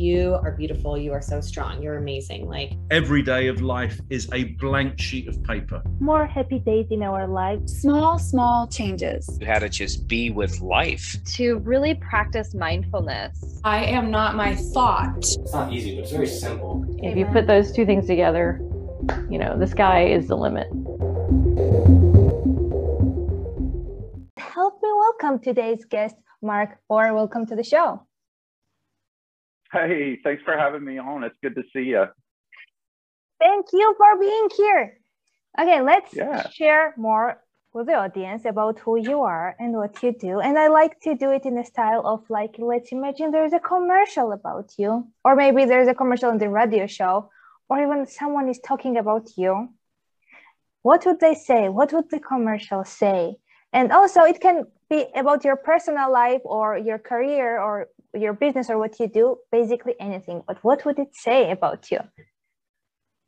[0.00, 0.96] you are beautiful.
[0.96, 1.82] You are so strong.
[1.82, 2.48] You're amazing.
[2.48, 5.82] Like every day of life is a blank sheet of paper.
[6.00, 7.80] More happy days in our lives.
[7.80, 9.38] Small, small changes.
[9.40, 11.16] You had to just be with life.
[11.36, 13.60] To really practice mindfulness.
[13.62, 15.18] I am not my thought.
[15.18, 16.84] It's not easy, but it's very simple.
[17.02, 18.58] If you put those two things together,
[19.28, 20.68] you know, the sky is the limit.
[24.38, 27.12] Help me welcome today's guest, Mark Orr.
[27.12, 28.00] Welcome to the show.
[29.72, 31.22] Hey, thanks for having me on.
[31.24, 32.06] It's good to see you.
[33.38, 34.98] Thank you for being here.
[35.58, 36.48] Okay, let's yeah.
[36.50, 37.40] share more
[37.72, 40.40] with the audience about who you are and what you do.
[40.40, 43.60] And I like to do it in the style of like, let's imagine there's a
[43.60, 47.30] commercial about you, or maybe there's a commercial on the radio show,
[47.68, 49.68] or even someone is talking about you.
[50.82, 51.68] What would they say?
[51.68, 53.36] What would the commercial say?
[53.72, 58.70] And also, it can be about your personal life or your career or your business
[58.70, 60.42] or what you do, basically anything.
[60.46, 62.00] But what would it say about you?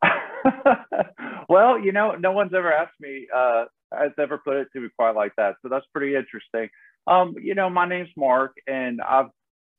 [1.48, 4.88] well, you know, no one's ever asked me, uh, has ever put it to me
[4.96, 5.56] quite like that.
[5.62, 6.68] So that's pretty interesting.
[7.06, 9.30] Um, you know, my name's Mark, and I've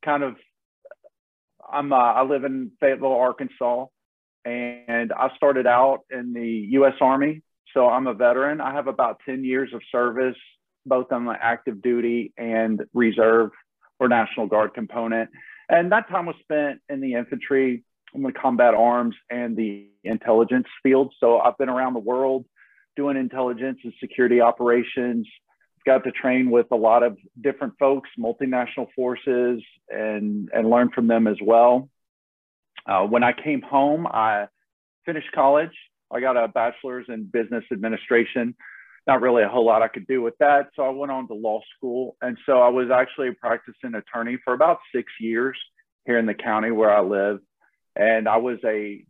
[0.04, 0.36] kind of,
[1.72, 3.86] I'm, uh, I live in Fayetteville, Arkansas,
[4.46, 6.96] and I started out in the U.S.
[7.02, 7.42] Army.
[7.74, 8.62] So I'm a veteran.
[8.62, 10.36] I have about 10 years of service,
[10.86, 13.52] both on active duty and reserve
[14.00, 15.30] or National Guard component.
[15.70, 20.68] And that time was spent in the infantry, in the combat arms, and the intelligence
[20.82, 21.14] field.
[21.20, 22.46] So I've been around the world
[22.96, 25.28] doing intelligence and security operations.
[25.86, 31.08] Got to train with a lot of different folks, multinational forces, and and learn from
[31.08, 31.90] them as well.
[32.86, 34.48] Uh, when I came home, I
[35.06, 35.74] finished college.
[36.10, 38.56] I got a bachelor's in business administration
[39.06, 40.70] not really a whole lot I could do with that.
[40.76, 42.16] So I went on to law school.
[42.22, 45.58] And so I was actually a practicing attorney for about six years
[46.06, 47.40] here in the county where I live.
[47.96, 49.06] And I was a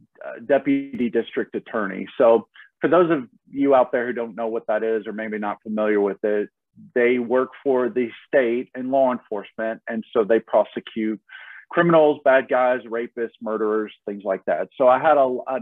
[0.45, 2.07] deputy district attorney.
[2.17, 2.47] So
[2.81, 5.61] for those of you out there who don't know what that is or maybe not
[5.63, 6.49] familiar with it,
[6.95, 9.81] they work for the state and law enforcement.
[9.87, 11.21] And so they prosecute
[11.69, 14.69] criminals, bad guys, rapists, murderers, things like that.
[14.77, 15.59] So I had a, a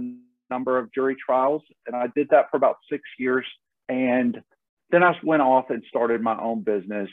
[0.50, 3.46] number of jury trials and I did that for about six years
[3.92, 4.42] and
[4.90, 7.10] then I went off and started my own business.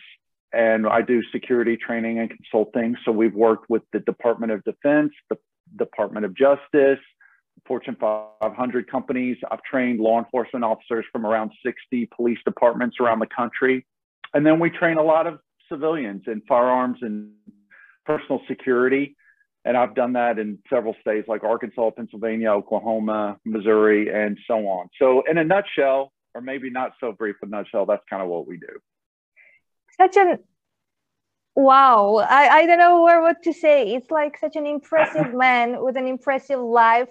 [0.52, 2.96] And I do security training and consulting.
[3.04, 5.36] So we've worked with the Department of Defense, the
[5.76, 7.00] Department of Justice,
[7.66, 9.36] Fortune 500 companies.
[9.50, 13.84] I've trained law enforcement officers from around 60 police departments around the country.
[14.32, 15.40] And then we train a lot of
[15.70, 17.32] civilians in firearms and
[18.06, 19.16] personal security.
[19.64, 24.88] And I've done that in several states like Arkansas, Pennsylvania, Oklahoma, Missouri, and so on.
[24.98, 28.46] So, in a nutshell, or maybe not so brief a nutshell, that's kind of what
[28.46, 28.78] we do.
[29.96, 30.38] Such an
[31.54, 33.94] wow, I, I don't know where what to say.
[33.94, 37.08] It's like such an impressive man with an impressive life.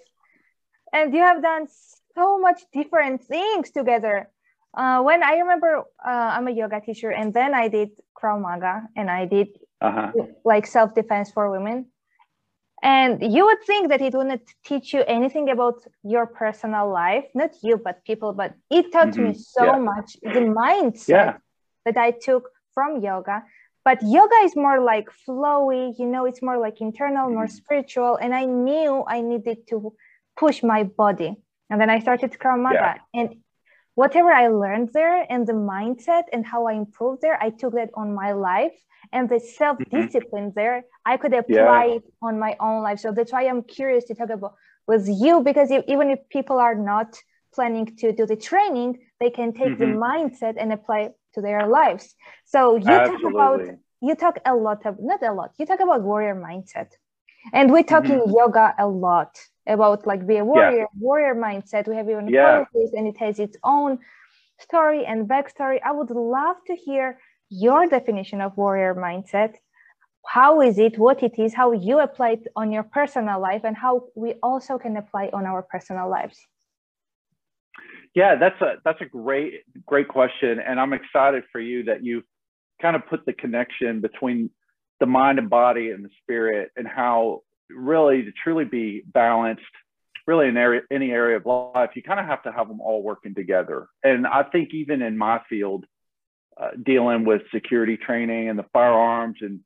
[0.93, 1.67] And you have done
[2.15, 4.29] so much different things together.
[4.73, 8.83] Uh, when I remember uh, I'm a yoga teacher and then I did Krav Maga
[8.95, 9.49] and I did
[9.81, 10.11] uh-huh.
[10.45, 11.87] like self-defense for women
[12.87, 17.51] and you would think that it wouldn't teach you anything about your personal life, not
[17.61, 19.31] you, but people, but it taught mm-hmm.
[19.31, 19.77] me so yeah.
[19.77, 21.37] much the mindset yeah.
[21.83, 23.43] that I took from yoga.
[23.83, 27.35] But yoga is more like flowy, you know, it's more like internal, mm-hmm.
[27.35, 28.15] more spiritual.
[28.15, 29.93] And I knew I needed to
[30.37, 31.35] push my body.
[31.69, 32.75] And then I started Krav Maga.
[32.75, 33.21] Yeah.
[33.21, 33.35] And
[33.97, 37.89] whatever I learned there and the mindset and how I improved there, I took that
[37.95, 38.77] on my life
[39.11, 40.59] and the self discipline mm-hmm.
[40.59, 41.95] there, I could apply yeah.
[41.95, 42.99] it on my own life.
[42.99, 44.53] So that's why I'm curious to talk about
[44.85, 47.17] with you because if, even if people are not
[47.55, 49.93] planning to do the training, they can take mm-hmm.
[49.93, 52.13] the mindset and apply to their lives.
[52.45, 53.23] So you Absolutely.
[53.23, 53.61] talk about
[54.01, 55.53] you talk a lot of not a lot.
[55.57, 56.89] You talk about warrior mindset,
[57.51, 58.29] and we talk mm-hmm.
[58.29, 60.85] in yoga a lot about like be a warrior, yeah.
[60.99, 61.87] warrior mindset.
[61.87, 62.63] We have even yeah.
[62.73, 63.99] and it has its own
[64.59, 65.79] story and backstory.
[65.85, 67.19] I would love to hear
[67.49, 69.55] your definition of warrior mindset
[70.27, 73.75] how is it what it is how you apply it on your personal life and
[73.75, 76.37] how we also can apply on our personal lives
[78.13, 82.21] yeah that's a that's a great great question and i'm excited for you that you
[82.81, 84.49] kind of put the connection between
[84.99, 89.61] the mind and body and the spirit and how really to truly be balanced
[90.25, 93.01] really in area, any area of life you kind of have to have them all
[93.01, 95.85] working together and i think even in my field
[96.59, 99.59] uh, dealing with security training and the firearms and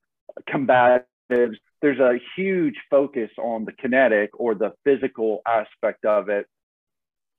[0.49, 1.55] combatives.
[1.81, 6.47] There's a huge focus on the kinetic or the physical aspect of it,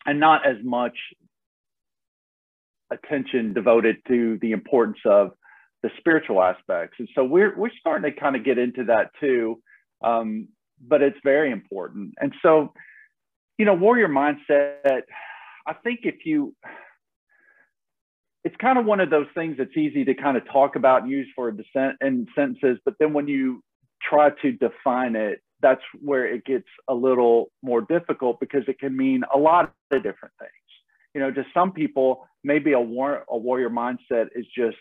[0.06, 0.96] and not as much
[2.90, 5.32] attention devoted to the importance of
[5.82, 6.96] the spiritual aspects.
[6.98, 9.60] And so we're we're starting to kind of get into that too.
[10.02, 10.48] Um,
[10.86, 12.14] but it's very important.
[12.18, 12.72] And so,
[13.58, 15.02] you know, warrior mindset,
[15.66, 16.54] I think if you,
[18.44, 21.10] it's kind of one of those things that's easy to kind of talk about and
[21.10, 23.62] use for a dissent in sentences, but then when you
[24.02, 28.96] try to define it, that's where it gets a little more difficult because it can
[28.96, 30.50] mean a lot of different things.
[31.14, 34.78] You know, to some people, maybe a, war, a warrior mindset is just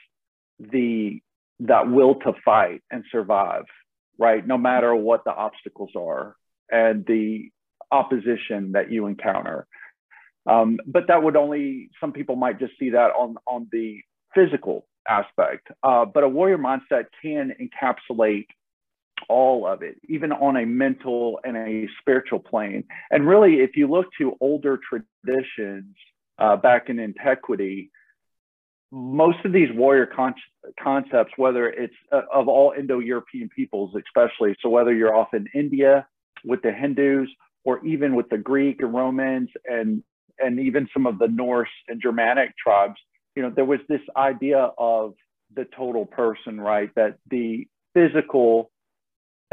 [0.59, 1.21] the
[1.59, 3.65] that will to fight and survive,
[4.17, 4.45] right?
[4.45, 6.35] No matter what the obstacles are
[6.71, 7.49] and the
[7.91, 9.67] opposition that you encounter.
[10.47, 14.01] Um, but that would only some people might just see that on on the
[14.33, 15.67] physical aspect.
[15.83, 18.47] Uh, but a warrior mindset can encapsulate
[19.29, 22.83] all of it, even on a mental and a spiritual plane.
[23.11, 25.95] And really, if you look to older traditions
[26.39, 27.91] uh, back in antiquity,
[28.91, 30.35] most of these warrior con-
[30.81, 35.47] concepts, whether it's uh, of all Indo European peoples, especially, so whether you're off in
[35.53, 36.07] India
[36.43, 37.29] with the Hindus
[37.63, 40.03] or even with the Greek and Romans and,
[40.39, 42.95] and even some of the Norse and Germanic tribes,
[43.35, 45.13] you know, there was this idea of
[45.55, 46.89] the total person, right?
[46.95, 48.71] That the physical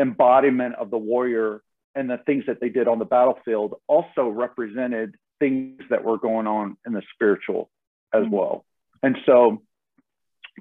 [0.01, 1.63] embodiment of the warrior
[1.95, 6.47] and the things that they did on the battlefield also represented things that were going
[6.47, 7.71] on in the spiritual
[8.15, 8.35] as mm-hmm.
[8.35, 8.65] well.
[9.03, 9.63] And so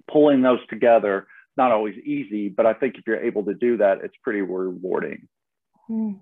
[0.09, 3.99] pulling those together, not always easy, but I think if you're able to do that,
[4.03, 5.27] it's pretty rewarding.
[5.87, 6.13] Hmm.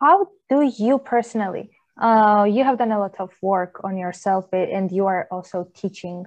[0.00, 1.70] How do you personally,
[2.00, 6.26] uh, you have done a lot of work on yourself and you are also teaching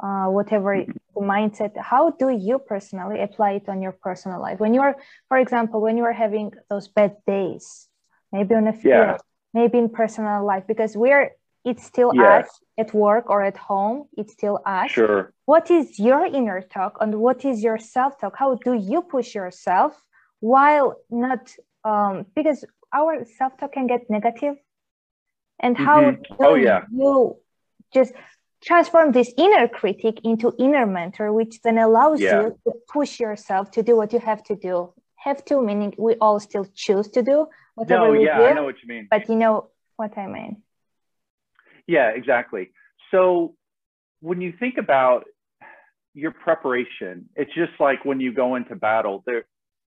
[0.00, 1.30] uh, whatever mm-hmm.
[1.30, 4.96] mindset how do you personally apply it on your personal life when you're
[5.28, 7.88] for example when you are having those bad days
[8.32, 9.16] maybe on a field yeah.
[9.52, 11.30] maybe in personal life because we're
[11.64, 12.46] it's still yes.
[12.46, 16.96] us at work or at home it's still us sure what is your inner talk
[17.00, 19.92] and what is your self-talk how do you push yourself
[20.40, 21.52] while not
[21.84, 24.56] um, because our self-talk can get negative
[25.60, 26.22] and how mm-hmm.
[26.22, 26.82] do oh, yeah.
[26.92, 27.36] you
[27.92, 28.12] just
[28.62, 32.42] transform this inner critic into inner mentor, which then allows yeah.
[32.42, 34.92] you to push yourself to do what you have to do.
[35.16, 37.46] Have to meaning we all still choose to do
[37.76, 38.44] whatever no, we yeah, do.
[38.44, 39.08] I know what you mean.
[39.10, 40.62] But you know what I mean.
[41.86, 42.70] Yeah, exactly.
[43.10, 43.54] So
[44.20, 45.24] when you think about
[46.14, 49.22] your preparation, it's just like when you go into battle.
[49.26, 49.44] There,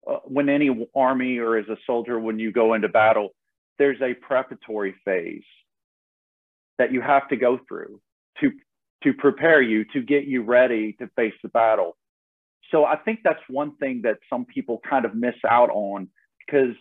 [0.07, 3.31] uh, when any army or as a soldier, when you go into battle,
[3.79, 5.43] there's a preparatory phase
[6.79, 8.01] that you have to go through
[8.41, 8.51] to
[9.05, 11.97] to prepare you to get you ready to face the battle
[12.71, 16.09] so i think that's one thing that some people kind of miss out on
[16.47, 16.75] because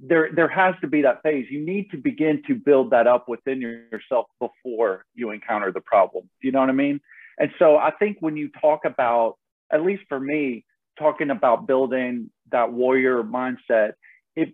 [0.00, 1.46] there there has to be that phase.
[1.50, 6.28] You need to begin to build that up within yourself before you encounter the problem.
[6.42, 7.00] You know what i mean?
[7.38, 9.36] And so i think when you talk about
[9.72, 10.64] at least for me
[10.98, 13.92] talking about building that warrior mindset
[14.34, 14.48] if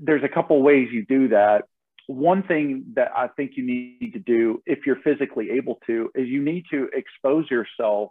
[0.00, 1.64] there's a couple ways you do that.
[2.06, 6.26] One thing that I think you need to do, if you're physically able to, is
[6.26, 8.10] you need to expose yourself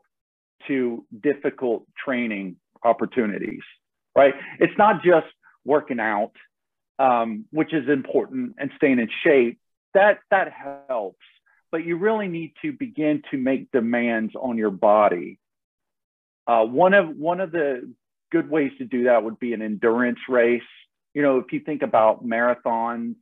[0.68, 3.62] to difficult training opportunities,
[4.16, 4.34] right?
[4.60, 5.28] It's not just
[5.66, 6.31] working out,
[6.99, 9.59] um, which is important, and staying in shape.
[9.94, 10.51] That that
[10.88, 11.25] helps,
[11.71, 15.39] but you really need to begin to make demands on your body.
[16.45, 17.94] Uh, one of one of the
[18.31, 20.62] good ways to do that would be an endurance race.
[21.13, 23.15] You know, if you think about marathons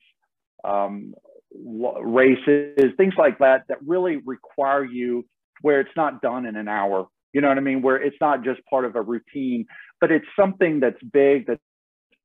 [0.64, 1.14] um,
[1.54, 5.26] races, things like that, that really require you
[5.62, 7.08] where it's not done in an hour.
[7.34, 7.82] You know what I mean?
[7.82, 9.66] Where it's not just part of a routine,
[10.00, 11.62] but it's something that's big, that's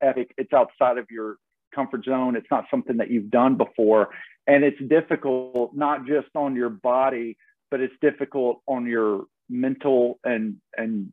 [0.02, 0.32] epic.
[0.36, 1.36] It's outside of your
[1.74, 2.36] comfort zone.
[2.36, 4.08] It's not something that you've done before.
[4.46, 7.36] And it's difficult, not just on your body,
[7.70, 11.12] but it's difficult on your mental and, and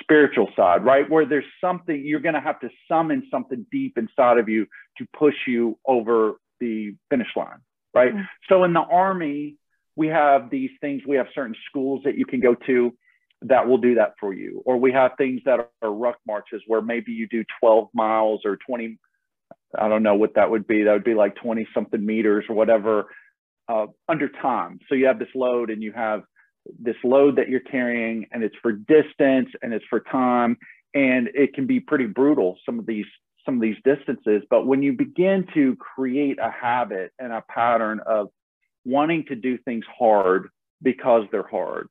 [0.00, 1.08] spiritual side, right?
[1.10, 4.66] Where there's something you're going to have to summon something deep inside of you
[4.98, 7.58] to push you over the finish line,
[7.94, 8.12] right?
[8.12, 8.22] Mm-hmm.
[8.48, 9.56] So in the army,
[9.96, 12.94] we have these things, we have certain schools that you can go to
[13.42, 14.62] that will do that for you.
[14.64, 18.56] Or we have things that are ruck marches where maybe you do 12 miles or
[18.66, 18.98] 20,
[19.78, 20.82] I don't know what that would be.
[20.82, 23.06] That would be like 20 something meters or whatever
[23.68, 24.80] uh, under time.
[24.88, 26.22] So you have this load and you have
[26.78, 30.56] this load that you're carrying and it's for distance and it's for time
[30.94, 33.06] and it can be pretty brutal some of these
[33.44, 38.00] some of these distances but when you begin to create a habit and a pattern
[38.06, 38.28] of
[38.84, 40.48] wanting to do things hard
[40.82, 41.88] because they're hard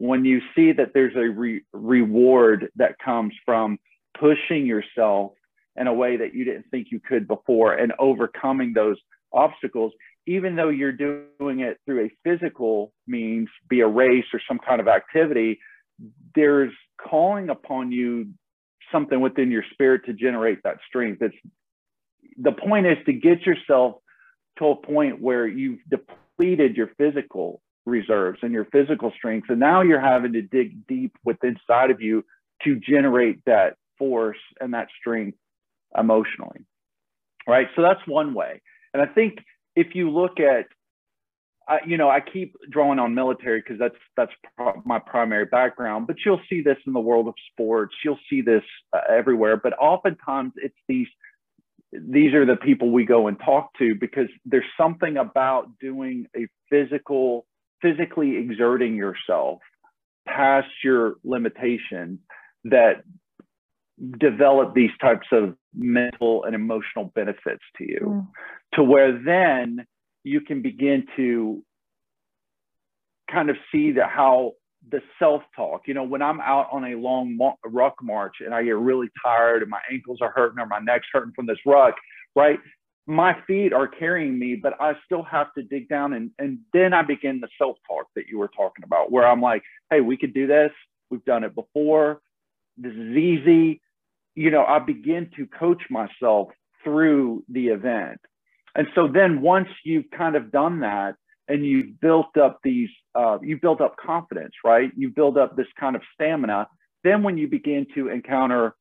[0.00, 3.78] when you see that there's a re- reward that comes from
[4.18, 5.32] pushing yourself
[5.76, 8.96] in a way that you didn't think you could before and overcoming those
[9.32, 9.92] obstacles
[10.26, 14.80] even though you're doing it through a physical means, be a race or some kind
[14.80, 15.58] of activity,
[16.34, 18.28] there's calling upon you
[18.92, 21.22] something within your spirit to generate that strength.
[21.22, 21.34] It's
[22.36, 23.96] the point is to get yourself
[24.58, 29.50] to a point where you've depleted your physical reserves and your physical strength.
[29.50, 32.24] And now you're having to dig deep within inside of you
[32.64, 35.38] to generate that force and that strength
[35.98, 36.64] emotionally.
[37.46, 37.66] Right.
[37.76, 38.62] So that's one way.
[38.94, 39.38] And I think
[39.74, 40.66] if you look at
[41.68, 46.08] I, you know, I keep drawing on military because that's that's pro- my primary background.
[46.08, 47.94] But you'll see this in the world of sports.
[48.04, 49.56] You'll see this uh, everywhere.
[49.56, 51.06] But oftentimes, it's these
[51.92, 56.48] these are the people we go and talk to because there's something about doing a
[56.68, 57.46] physical,
[57.82, 59.60] physically exerting yourself
[60.26, 62.18] past your limitations
[62.64, 63.02] that
[64.18, 68.26] develop these types of mental and emotional benefits to you, mm.
[68.74, 69.84] to where then
[70.24, 71.62] you can begin to
[73.30, 74.52] kind of see that how
[74.90, 78.76] the self-talk you know when i'm out on a long ruck march and i get
[78.76, 81.94] really tired and my ankles are hurting or my neck's hurting from this ruck
[82.34, 82.58] right
[83.10, 86.92] my feet are carrying me but i still have to dig down and, and then
[86.92, 90.32] i begin the self-talk that you were talking about where i'm like hey we could
[90.34, 90.70] do this
[91.10, 92.20] we've done it before
[92.76, 93.80] this is easy
[94.34, 96.48] you know i begin to coach myself
[96.84, 98.20] through the event
[98.74, 101.16] and so then once you've kind of done that
[101.48, 104.90] and you've built up these, uh, you built up confidence, right?
[104.96, 106.68] You build up this kind of stamina.
[107.02, 108.74] Then when you begin to encounter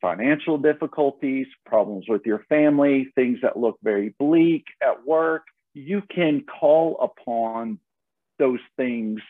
[0.00, 6.42] financial difficulties, problems with your family, things that look very bleak at work, you can
[6.42, 7.78] call upon
[8.38, 9.20] those things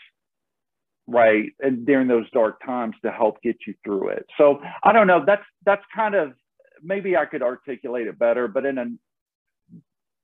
[1.08, 4.26] right and during those dark times to help get you through it.
[4.36, 6.32] So i don't know that's that's kind of
[6.82, 8.86] maybe i could articulate it better but in a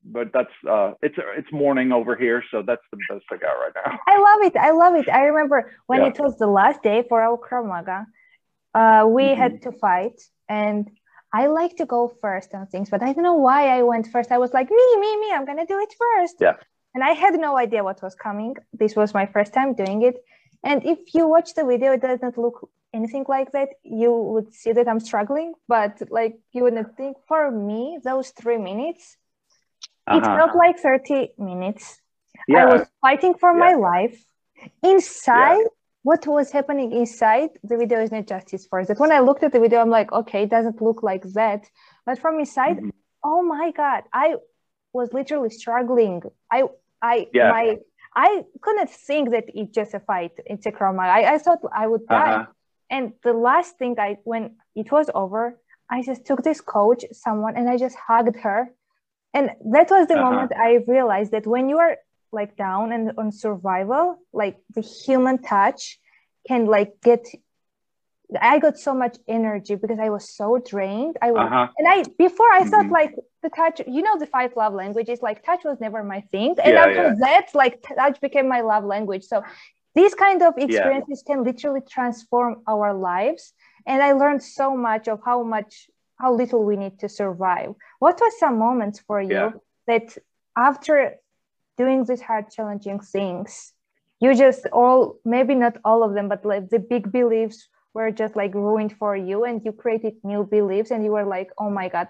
[0.04, 3.72] but that's uh it's it's morning over here so that's the best i got right
[3.86, 3.98] now.
[4.08, 5.08] I love it i love it.
[5.08, 6.08] I remember when yeah.
[6.08, 8.06] it was the last day for our krav maga
[8.74, 9.40] uh we mm-hmm.
[9.40, 10.90] had to fight and
[11.32, 14.30] i like to go first on things but i don't know why i went first
[14.32, 16.56] i was like me me me i'm gonna do it first yeah
[16.94, 20.16] and i had no idea what was coming this was my first time doing it
[20.64, 24.72] and if you watch the video it doesn't look anything like that you would see
[24.72, 29.16] that i'm struggling but like you wouldn't think for me those three minutes
[30.06, 30.18] uh-huh.
[30.18, 32.00] It felt like 30 minutes.
[32.48, 32.64] Yeah.
[32.64, 33.58] I was fighting for yeah.
[33.58, 34.24] my life.
[34.82, 35.64] Inside, yeah.
[36.02, 38.88] What was happening inside, the video is not justice for us.
[38.88, 38.98] that.
[38.98, 41.68] When I looked at the video, I'm like, okay, it doesn't look like that.
[42.04, 42.90] But from inside, mm-hmm.
[43.24, 44.36] oh my God, I
[44.92, 46.22] was literally struggling.
[46.50, 46.64] I,
[47.00, 47.50] I, yeah.
[47.50, 47.76] my,
[48.14, 50.32] I couldn't think that it's just a fight.
[50.44, 51.02] It's a trauma.
[51.02, 52.32] I, I thought I would die.
[52.32, 52.46] Uh-huh.
[52.90, 57.56] And the last thing I, when it was over, I just took this coach, someone,
[57.56, 58.72] and I just hugged her
[59.34, 60.30] and that was the uh-huh.
[60.30, 61.96] moment i realized that when you are
[62.32, 65.98] like down and on survival like the human touch
[66.46, 67.26] can like get
[68.40, 71.68] i got so much energy because i was so drained i was uh-huh.
[71.78, 72.70] and i before i mm-hmm.
[72.70, 76.20] thought like the touch you know the five love languages like touch was never my
[76.32, 77.14] thing and yeah, after yeah.
[77.18, 79.42] that like touch became my love language so
[79.94, 81.34] these kind of experiences yeah.
[81.34, 83.52] can literally transform our lives
[83.86, 85.88] and i learned so much of how much
[86.22, 87.74] how little we need to survive.
[87.98, 90.16] What were some moments for you that
[90.56, 91.16] after
[91.76, 93.72] doing these hard, challenging things,
[94.20, 98.36] you just all maybe not all of them, but like the big beliefs were just
[98.36, 101.88] like ruined for you, and you created new beliefs, and you were like, oh my
[101.88, 102.08] god,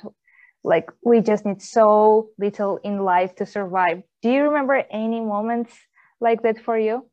[0.62, 4.02] like we just need so little in life to survive.
[4.22, 5.74] Do you remember any moments
[6.20, 7.08] like that for you?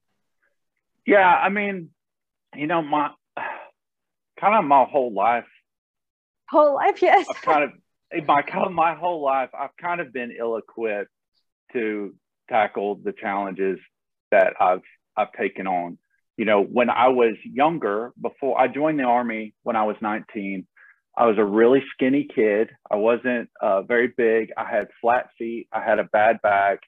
[1.05, 1.89] Yeah, I mean,
[2.55, 3.11] you know, my
[4.39, 5.47] kind of my whole life
[6.49, 7.27] whole life, yes.
[7.29, 11.11] I've kind of my my whole life, I've kind of been ill-equipped
[11.73, 12.15] to
[12.49, 13.79] tackle the challenges
[14.31, 14.81] that I've
[15.15, 15.97] I've taken on.
[16.37, 20.65] You know, when I was younger, before I joined the army, when I was 19,
[21.17, 22.69] I was a really skinny kid.
[22.89, 24.51] I wasn't uh, very big.
[24.57, 25.67] I had flat feet.
[25.73, 26.79] I had a bad back.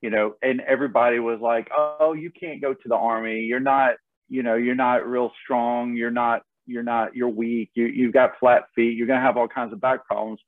[0.00, 3.40] You know, and everybody was like, "Oh, you can't go to the army.
[3.40, 3.96] You're not,
[4.28, 5.94] you know, you're not real strong.
[5.94, 9.48] You're not you're not you're weak you you've got flat feet you're to have all
[9.48, 10.40] kinds of back problems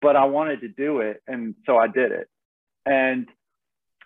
[0.00, 2.28] but i wanted to do it and so i did it
[2.84, 3.26] and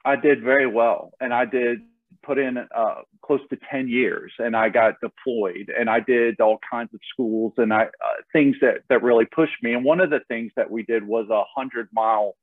[0.07, 1.81] i did very well and i did
[2.23, 6.59] put in uh, close to 10 years and i got deployed and i did all
[6.71, 7.89] kinds of schools and i uh,
[8.33, 9.73] things that that really pushed me.
[9.73, 12.37] And one of the things that we did was a 100 mile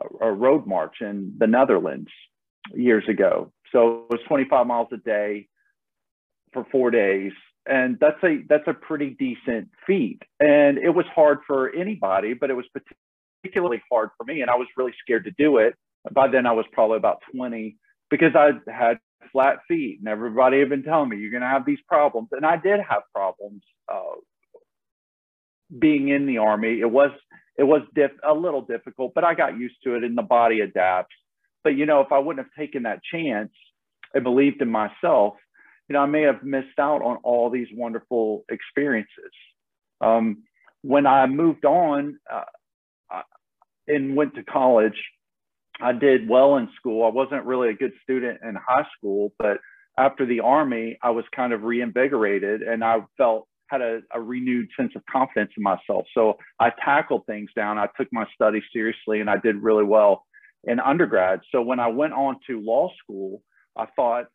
[0.00, 2.10] uh, road march in the netherlands
[2.74, 3.52] years ago.
[3.72, 5.48] So it was 25 miles a day
[6.52, 7.32] for four days
[7.66, 10.22] and that's a that's a pretty decent feat.
[10.40, 12.66] And it was hard for anybody but it was
[13.42, 15.74] particularly hard for me and i was really scared to do it
[16.12, 17.76] by then i was probably about 20
[18.10, 18.98] because i had
[19.32, 22.46] flat feet and everybody had been telling me you're going to have these problems and
[22.46, 23.62] i did have problems
[23.92, 24.14] uh,
[25.76, 26.80] being in the army.
[26.80, 27.10] It was
[27.56, 30.60] it was diff, a little difficult, but I got used to it, and the body
[30.60, 31.14] adapts.
[31.64, 33.52] But you know, if I wouldn't have taken that chance
[34.14, 35.34] and believed in myself,
[35.88, 39.32] you know, I may have missed out on all these wonderful experiences.
[40.00, 40.44] Um,
[40.82, 43.22] when I moved on uh,
[43.88, 44.96] and went to college,
[45.80, 47.04] I did well in school.
[47.04, 49.58] I wasn't really a good student in high school, but
[49.98, 54.68] after the army, I was kind of reinvigorated and I felt had a, a, renewed
[54.78, 56.06] sense of confidence in myself.
[56.14, 57.78] So I tackled things down.
[57.78, 60.24] I took my studies seriously and I did really well
[60.64, 61.40] in undergrad.
[61.52, 63.42] So when I went on to law school,
[63.76, 64.26] I thought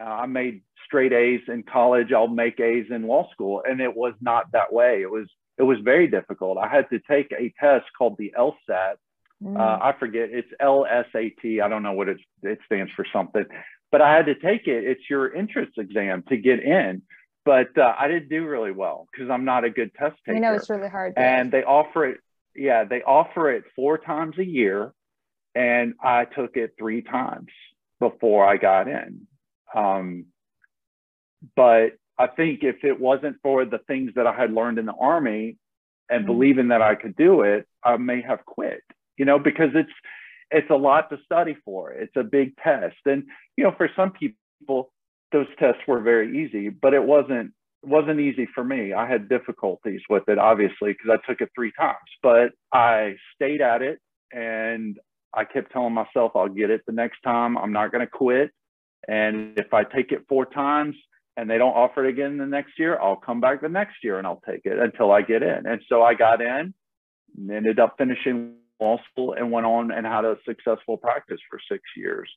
[0.00, 2.12] uh, I made straight A's in college.
[2.12, 3.62] I'll make A's in law school.
[3.68, 5.02] And it was not that way.
[5.02, 5.26] It was,
[5.58, 6.56] it was very difficult.
[6.56, 8.94] I had to take a test called the LSAT.
[9.44, 9.58] Mm.
[9.58, 11.62] Uh, I forget it's LSAT.
[11.62, 13.44] I don't know what it, it stands for something,
[13.92, 14.84] but I had to take it.
[14.84, 17.02] It's your entrance exam to get in
[17.44, 20.34] but uh, I didn't do really well because I'm not a good test taker.
[20.34, 21.12] You know, it's really hard.
[21.16, 22.20] And they offer it,
[22.54, 24.92] yeah, they offer it four times a year,
[25.54, 27.50] and I took it three times
[28.00, 29.26] before I got in.
[29.74, 30.26] Um,
[31.54, 34.94] but I think if it wasn't for the things that I had learned in the
[34.94, 35.58] army
[36.08, 36.32] and mm-hmm.
[36.32, 38.82] believing that I could do it, I may have quit.
[39.16, 39.92] You know, because it's
[40.50, 41.92] it's a lot to study for.
[41.92, 43.24] It's a big test, and
[43.56, 44.90] you know, for some people
[45.32, 47.52] those tests were very easy, but it wasn't
[47.82, 48.92] wasn't easy for me.
[48.92, 53.60] I had difficulties with it, obviously, because I took it three times, but I stayed
[53.60, 53.98] at it
[54.32, 54.98] and
[55.34, 57.58] I kept telling myself I'll get it the next time.
[57.58, 58.50] I'm not going to quit.
[59.06, 60.96] And if I take it four times
[61.36, 64.18] and they don't offer it again the next year, I'll come back the next year
[64.18, 65.66] and I'll take it until I get in.
[65.66, 66.72] And so I got in
[67.36, 68.54] and ended up finishing
[69.10, 72.28] school and went on and had a successful practice for six years.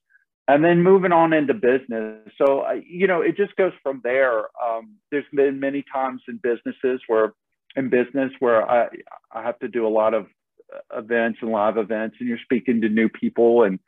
[0.49, 2.19] And then moving on into business.
[2.37, 4.45] So you know it just goes from there.
[4.63, 7.33] Um, there's been many times in businesses where
[7.77, 8.87] in business where i
[9.31, 10.25] i have to do a lot of
[10.73, 13.79] uh, events and live events and you're speaking to new people and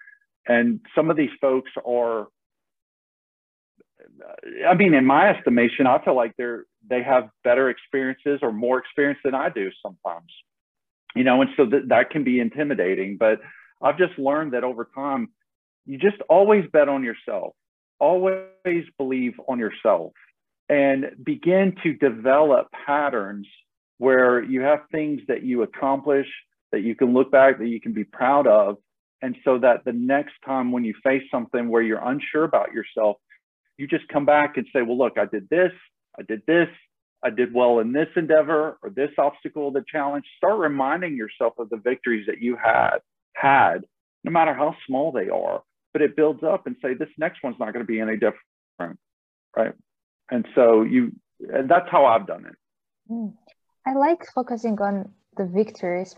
[0.48, 2.28] and some of these folks are
[4.68, 8.80] i mean in my estimation i feel like they're they have better experiences or more
[8.80, 10.32] experience than i do sometimes
[11.16, 13.40] you know and so that, that can be intimidating but
[13.82, 15.30] i've just learned that over time
[15.90, 17.56] you just always bet on yourself,
[18.00, 20.14] always believe on yourself,
[20.70, 23.48] and begin to develop patterns
[23.98, 26.28] where you have things that you accomplish
[26.72, 28.78] that you can look back that you can be proud of.
[29.24, 33.18] And so that the next time when you face something where you're unsure about yourself,
[33.78, 35.72] you just come back and say, well, look, I did this,
[36.20, 36.70] I did this,
[37.24, 40.26] I did well in this endeavor or this obstacle, the challenge.
[40.38, 43.00] Start reminding yourself of the victories that you had
[43.34, 43.80] had,
[44.24, 47.58] no matter how small they are but it builds up and say this next one's
[47.60, 48.98] not going to be any different
[49.56, 49.74] right
[50.30, 51.12] and so you
[51.54, 52.56] and that's how i've done it
[53.12, 53.34] mm.
[53.86, 56.16] i like focusing on the victories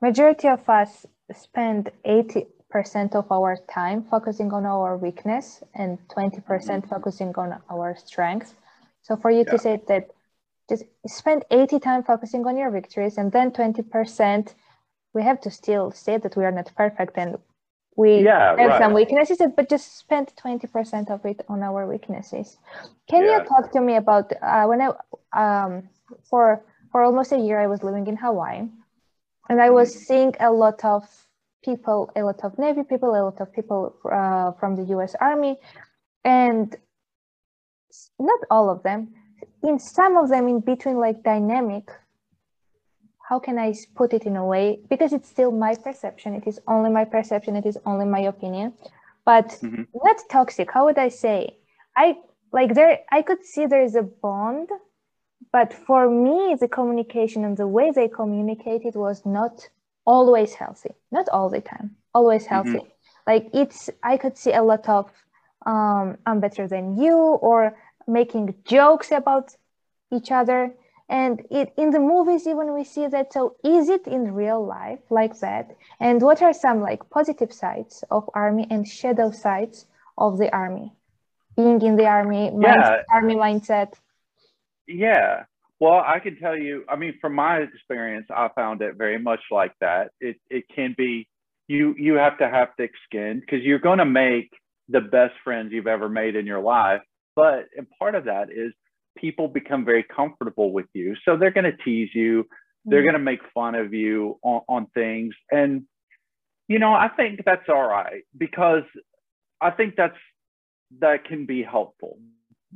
[0.00, 6.80] majority of us spend 80% of our time focusing on our weakness and 20% mm
[6.80, 8.54] hmm focusing on our strengths
[9.02, 9.52] so for you yeah.
[9.52, 10.10] to say that
[10.68, 14.54] just spend 80 time focusing on your victories and then 20%
[15.14, 17.36] we have to still say that we are not perfect and
[17.96, 18.80] we yeah, have right.
[18.80, 22.58] some weaknesses but just spend 20% of it on our weaknesses
[23.08, 23.38] can yeah.
[23.38, 24.90] you talk to me about uh, when i
[25.32, 25.88] um,
[26.28, 28.62] for for almost a year i was living in hawaii
[29.48, 31.02] and i was seeing a lot of
[31.64, 35.56] people a lot of navy people a lot of people uh, from the us army
[36.24, 36.76] and
[38.18, 39.14] not all of them
[39.62, 41.90] in some of them in between like dynamic
[43.28, 46.34] how can I put it in a way because it's still my perception.
[46.34, 47.56] It is only my perception.
[47.56, 48.72] It is only my opinion,
[49.24, 49.82] but mm-hmm.
[50.04, 50.70] not toxic.
[50.70, 51.56] How would I say?
[51.96, 52.18] I
[52.52, 53.00] like there.
[53.10, 54.68] I could see there is a bond,
[55.50, 59.68] but for me, the communication and the way they communicated was not
[60.04, 60.94] always healthy.
[61.10, 61.96] Not all the time.
[62.14, 62.54] Always mm-hmm.
[62.54, 62.84] healthy.
[62.86, 63.26] Mm-hmm.
[63.26, 63.90] Like it's.
[64.04, 65.10] I could see a lot of
[65.66, 69.54] um, I'm better than you or making jokes about
[70.12, 70.74] each other.
[71.08, 74.98] And it, in the movies even we see that so is it in real life
[75.08, 75.76] like that?
[76.00, 79.86] And what are some like positive sides of army and shadow sides
[80.18, 80.92] of the army?
[81.56, 82.52] Being in the army yeah.
[82.52, 83.92] mindset, army mindset.
[84.88, 85.44] Yeah.
[85.78, 89.40] Well i can tell you i mean from my experience i found it very much
[89.50, 90.10] like that.
[90.20, 91.28] It, it can be
[91.68, 94.50] you you have to have thick skin because you're going to make
[94.88, 97.02] the best friends you've ever made in your life
[97.36, 98.72] but and part of that is
[99.16, 101.14] people become very comfortable with you.
[101.24, 102.46] So they're going to tease you,
[102.84, 103.06] they're mm-hmm.
[103.06, 105.34] going to make fun of you on, on things.
[105.50, 105.84] And,
[106.68, 108.82] you know, I think that's all right because
[109.60, 110.18] I think that's
[111.00, 112.18] that can be helpful.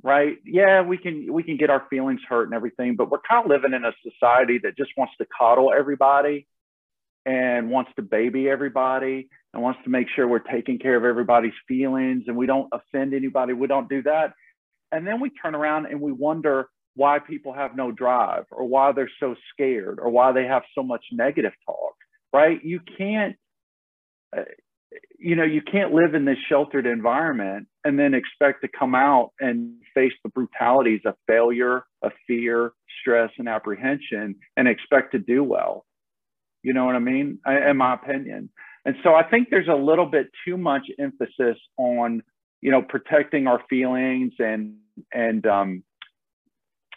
[0.03, 0.37] right?
[0.44, 3.51] Yeah, we can we can get our feelings hurt and everything, but we're kind of
[3.51, 6.46] living in a society that just wants to coddle everybody
[7.27, 11.53] and wants to baby everybody and wants to make sure we're taking care of everybody's
[11.68, 13.53] feelings and we don't offend anybody.
[13.53, 14.33] We don't do that.
[14.92, 18.92] And then we turn around and we wonder why people have no drive or why
[18.92, 21.94] they're so scared or why they have so much negative talk,
[22.33, 22.62] right?
[22.64, 23.37] You can't,
[24.37, 24.42] uh,
[25.18, 29.31] you know, you can't live in this sheltered environment and then expect to come out
[29.38, 35.44] and face the brutalities of failure, of fear, stress, and apprehension and expect to do
[35.44, 35.85] well.
[36.62, 37.38] You know what I mean?
[37.46, 38.50] I, in my opinion.
[38.85, 42.22] And so I think there's a little bit too much emphasis on,
[42.61, 44.77] you know, protecting our feelings and
[45.12, 45.83] and um,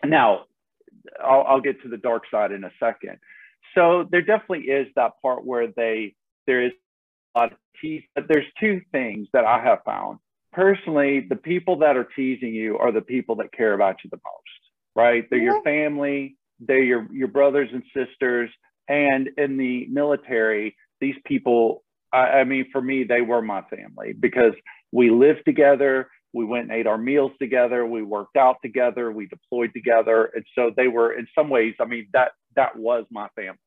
[0.04, 0.46] now
[1.24, 3.18] I'll, I'll get to the dark side in a second.
[3.76, 6.72] So there definitely is that part where they there is
[7.36, 10.20] a lot of tease, but there's two things that I have found.
[10.52, 14.18] Personally, the people that are teasing you are the people that care about you the
[14.18, 15.28] most, right?
[15.30, 18.50] They're your family, they're your your brothers and sisters,
[18.88, 24.14] and in the military, these people, I, I mean, for me, they were my family
[24.14, 24.54] because
[24.94, 29.28] we lived together, we went and ate our meals together, we worked out together, we
[29.28, 33.28] deployed together, and so they were, in some ways, I mean, that that was my
[33.36, 33.60] family.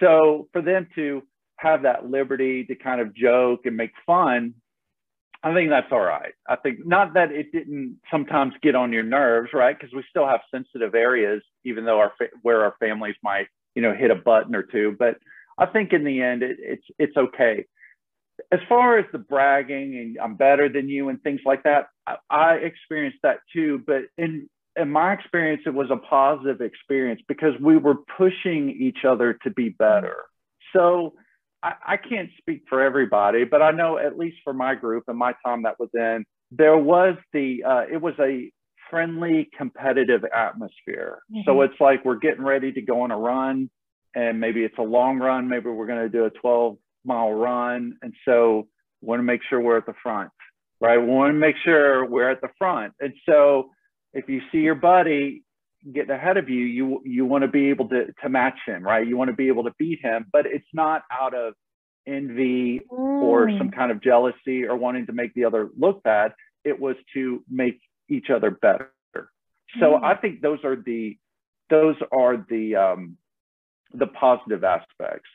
[0.00, 1.22] So for them to
[1.58, 4.54] have that liberty to kind of joke and make fun,
[5.42, 6.32] I think that's all right.
[6.48, 9.78] I think not that it didn't sometimes get on your nerves, right?
[9.78, 13.94] Because we still have sensitive areas, even though our where our families might you know
[13.94, 15.16] hit a button or two but
[15.58, 17.64] i think in the end it, it's it's okay
[18.52, 22.16] as far as the bragging and i'm better than you and things like that I,
[22.30, 27.54] I experienced that too but in in my experience it was a positive experience because
[27.60, 30.16] we were pushing each other to be better
[30.72, 31.14] so
[31.62, 35.18] I, I can't speak for everybody but i know at least for my group and
[35.18, 38.50] my time that was in there was the uh, it was a
[38.90, 41.18] friendly, competitive atmosphere.
[41.30, 41.40] Mm-hmm.
[41.44, 43.70] So it's like we're getting ready to go on a run,
[44.14, 45.48] and maybe it's a long run.
[45.48, 47.96] Maybe we're going to do a 12 mile run.
[48.02, 48.66] And so
[49.00, 50.30] we want to make sure we're at the front,
[50.80, 50.98] right?
[50.98, 52.92] We want to make sure we're at the front.
[53.00, 53.70] And so
[54.12, 55.44] if you see your buddy
[55.92, 59.06] getting ahead of you, you you want to be able to to match him, right?
[59.06, 61.54] You want to be able to beat him, but it's not out of
[62.06, 63.22] envy mm.
[63.22, 66.32] or some kind of jealousy or wanting to make the other look bad.
[66.64, 68.92] It was to make each other better.
[69.80, 70.04] So mm-hmm.
[70.04, 71.16] I think those are the
[71.68, 73.16] those are the um,
[73.92, 75.28] the positive aspects.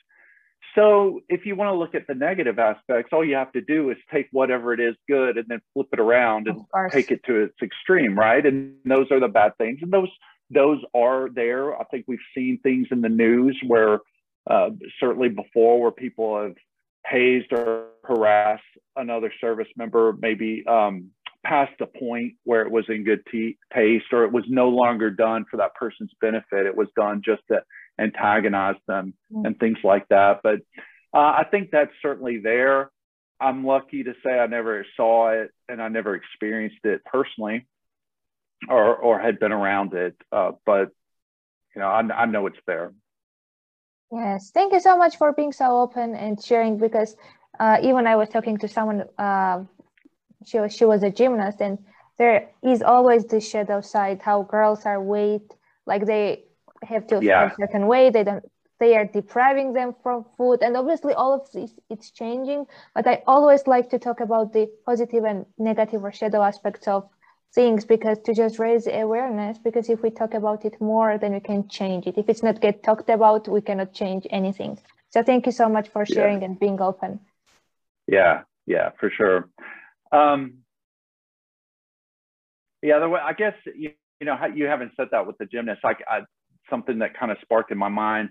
[0.76, 3.90] So if you want to look at the negative aspects, all you have to do
[3.90, 7.44] is take whatever it is good and then flip it around and take it to
[7.44, 8.46] its extreme, right?
[8.46, 10.10] And those are the bad things, and those
[10.50, 11.80] those are there.
[11.80, 14.00] I think we've seen things in the news where
[14.50, 16.56] uh, certainly before where people have
[17.06, 18.64] hazed or harassed
[18.96, 21.12] another service member, maybe um,
[21.46, 23.22] past the point where it was in good
[23.74, 26.66] taste or it was no longer done for that person's benefit.
[26.66, 27.62] It was done just to
[28.00, 29.46] antagonize them mm-hmm.
[29.46, 30.42] and things like that.
[30.44, 30.60] But
[31.14, 32.92] uh, I think that's certainly there.
[33.40, 37.68] I'm lucky to say I never saw it and I never experienced it personally
[38.70, 40.16] or, or had been around it.
[40.32, 40.92] Uh, but,
[41.76, 42.94] you know, I, I know it's there.
[44.12, 47.16] Yes, thank you so much for being so open and sharing because
[47.60, 49.64] uh, even I was talking to someone uh,
[50.46, 51.78] she was, she was a gymnast and
[52.18, 55.54] there is always the shadow side how girls are weight
[55.86, 56.44] like they
[56.84, 57.52] have to yeah.
[57.52, 58.10] a certain way.
[58.10, 58.44] They don't
[58.80, 60.64] they are depriving them from food.
[60.64, 62.66] And obviously all of this it's changing.
[62.96, 67.08] But i always like to talk about the positive and negative or shadow aspects of
[67.54, 71.40] things because to just raise awareness because if we talk about it more then we
[71.42, 72.18] can change it.
[72.18, 74.80] If it's not get talked about we cannot change anything.
[75.10, 76.46] So thank you so much for sharing yeah.
[76.46, 77.20] and being open.
[78.08, 78.44] Yeah.
[78.66, 79.50] Yeah for sure.
[80.12, 80.62] Um,
[82.82, 85.82] yeah, the way I guess you, you know you haven't said that with the gymnast.
[85.84, 86.22] Like I,
[86.72, 88.30] something that kind of sparked in my mind,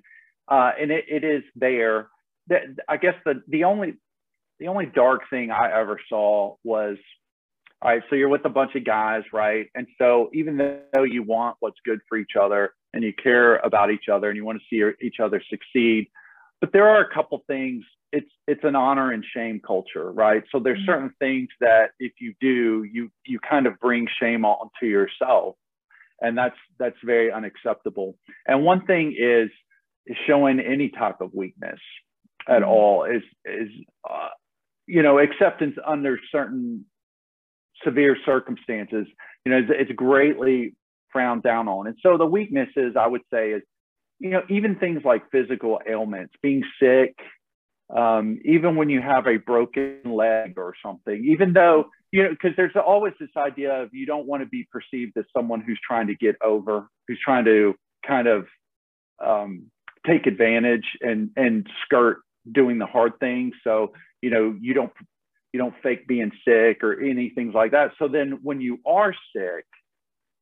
[0.49, 2.09] uh, and it, it is there.
[2.49, 3.95] That I guess the the only
[4.59, 6.97] the only dark thing I ever saw was
[7.83, 8.03] all right.
[8.11, 9.69] So you're with a bunch of guys, right?
[9.75, 13.91] And so even though you want what's good for each other and you care about
[13.91, 16.09] each other and you want to see each other succeed,
[16.61, 20.59] but there are a couple things it's it's an honor and shame culture right so
[20.59, 20.91] there's mm-hmm.
[20.91, 25.57] certain things that if you do you you kind of bring shame onto yourself
[26.21, 29.49] and that's that's very unacceptable and one thing is,
[30.07, 31.81] is showing any type of weakness
[32.49, 32.71] at mm-hmm.
[32.71, 33.69] all is is
[34.09, 34.29] uh,
[34.87, 36.85] you know acceptance under certain
[37.85, 39.07] severe circumstances
[39.45, 40.75] you know it's, it's greatly
[41.13, 43.63] frowned down on and so the weaknesses i would say is
[44.19, 47.15] you know even things like physical ailments being sick
[47.95, 52.53] um, even when you have a broken leg or something, even though you know, because
[52.57, 56.09] there's always this idea of you don't want to be perceived as someone who's trying
[56.09, 57.75] to get over, who's trying to
[58.07, 58.47] kind of
[59.25, 59.71] um,
[60.07, 62.19] take advantage and and skirt
[62.51, 63.53] doing the hard thing.
[63.63, 63.93] So
[64.23, 64.93] you know, you don't
[65.53, 67.93] you don't fake being sick or anything like that.
[67.99, 69.67] So then when you are sick,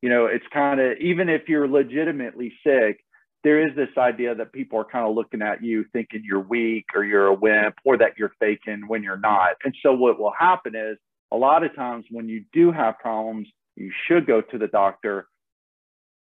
[0.03, 3.01] you know, it's kind of even if you're legitimately sick,
[3.45, 6.87] there is this idea that people are kind of looking at you thinking you're weak
[6.95, 9.51] or you're a wimp or that you're faking when you're not.
[9.65, 10.99] And so what will happen is
[11.33, 15.29] a lot of times when you do have problems, you should go to the doctor.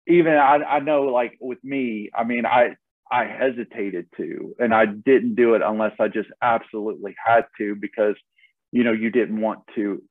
[0.07, 2.77] Even I, I know like with me, I mean, I
[3.11, 8.17] I hesitated to and I didn't do it unless I just absolutely had to because
[8.73, 10.03] you know you didn't want to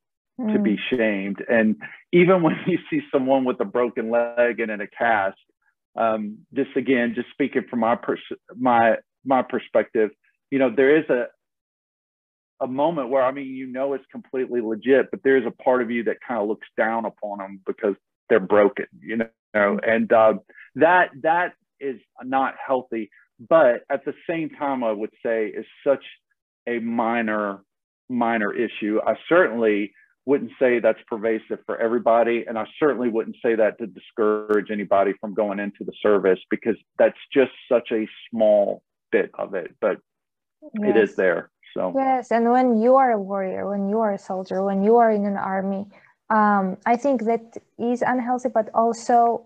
[0.51, 0.89] to be Mm.
[0.89, 1.43] shamed.
[1.49, 1.75] And
[2.11, 5.37] even when you see someone with a broken leg and in a cast,
[5.97, 8.19] um, just again, just speaking from my pers-
[8.57, 10.11] my my perspective,
[10.51, 11.27] you know, there is a
[12.61, 15.91] a moment where I mean, you know, it's completely legit, but there's a part of
[15.91, 17.95] you that kind of looks down upon them because
[18.29, 19.17] they're broken, you
[19.53, 20.33] know, and uh,
[20.75, 23.09] that that is not healthy.
[23.47, 26.03] But at the same time, I would say is such
[26.67, 27.63] a minor
[28.09, 28.99] minor issue.
[29.05, 29.93] I certainly
[30.25, 32.45] wouldn't say that's pervasive for everybody.
[32.47, 36.75] And I certainly wouldn't say that to discourage anybody from going into the service because
[36.99, 39.97] that's just such a small bit of it, but
[40.73, 41.49] it is there.
[41.79, 44.97] So, Yes, and when you are a warrior, when you are a soldier, when you
[44.97, 45.87] are in an army,
[46.29, 49.45] um, I think that is unhealthy, but also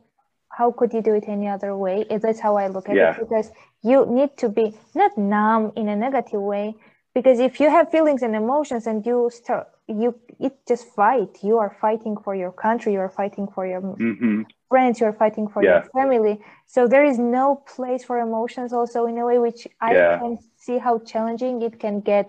[0.50, 2.06] how could you do it any other way?
[2.10, 3.12] That's how I look at Yeah.
[3.12, 3.52] it because
[3.84, 6.76] you need to be not numb in a negative way,
[7.14, 11.44] because if you have feelings and emotions and you start, you it just fight.
[11.44, 12.94] You are fighting for your country.
[12.94, 14.46] You are fighting for your mhm.
[14.70, 15.70] friends you're fighting for Yeah.
[15.74, 19.94] your family so there is no place for emotions also in a way which i
[19.94, 20.18] Yeah.
[20.20, 22.28] can see how challenging it can get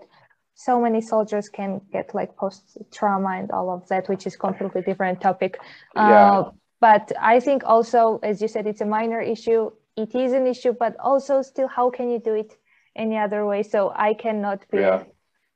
[0.55, 4.83] so many soldiers can get like post trauma and all of that which is completely
[4.83, 5.59] different topic
[5.95, 6.31] Yeah.
[6.31, 10.47] uh, but i think also as you said it's a minor issue it is an
[10.47, 12.53] issue but also still how can you do it
[12.97, 15.03] any other way so i cannot be Yeah.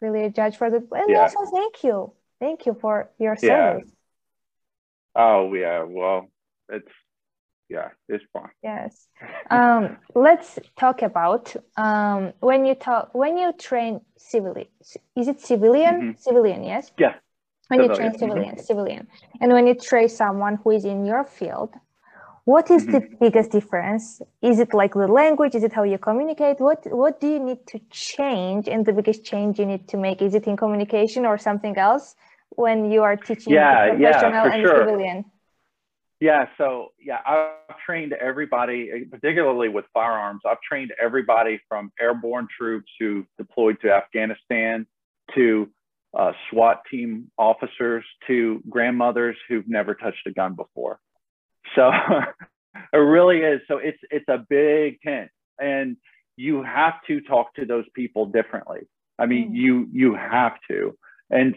[0.01, 1.23] really a judge for that and Yeah.
[1.23, 3.73] also thank you thank you for your service Yeah.
[3.73, 3.93] service
[5.15, 5.83] oh, yeah.
[5.83, 6.29] Well,
[6.69, 6.93] it's,
[7.69, 8.51] yeah, it's fine.
[8.63, 9.09] Yes.
[9.51, 14.69] Um, let's talk about um, when you talk when you train civilian.
[15.17, 16.17] Is it civilian?
[16.19, 16.93] Civilian, yes.
[16.99, 17.15] Yeah.
[17.69, 19.07] When you train Civilian, civilian,
[19.41, 21.75] and when you train someone who is in your field,
[22.45, 24.23] what is the biggest difference?
[24.41, 25.55] Is it like the language?
[25.55, 26.61] Is it how you communicate?
[26.61, 28.69] What What do you need to change?
[28.69, 32.17] And the biggest change you need to make is it in communication or something else
[32.51, 34.79] when you are teaching Yeah, the yeah, professional and sure.
[34.79, 35.25] civilian?
[36.21, 40.41] Yeah, so yeah, I've trained everybody, particularly with firearms.
[40.45, 44.87] I've trained everybody from airborne troops who deployed to Afghanistan
[45.37, 45.69] to
[46.19, 50.99] uh, SWAT team officers to grandmothers who've never touched a gun before.
[51.77, 51.91] So
[52.93, 53.61] it really is.
[53.69, 55.97] So it's it's a big tent, and
[56.37, 58.89] you have to talk to those people differently.
[59.19, 60.97] I mean, you you have to,
[61.31, 61.55] and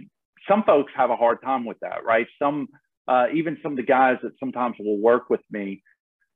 [0.47, 2.27] some folks have a hard time with that, right?
[2.39, 2.67] Some
[3.11, 5.83] uh, even some of the guys that sometimes will work with me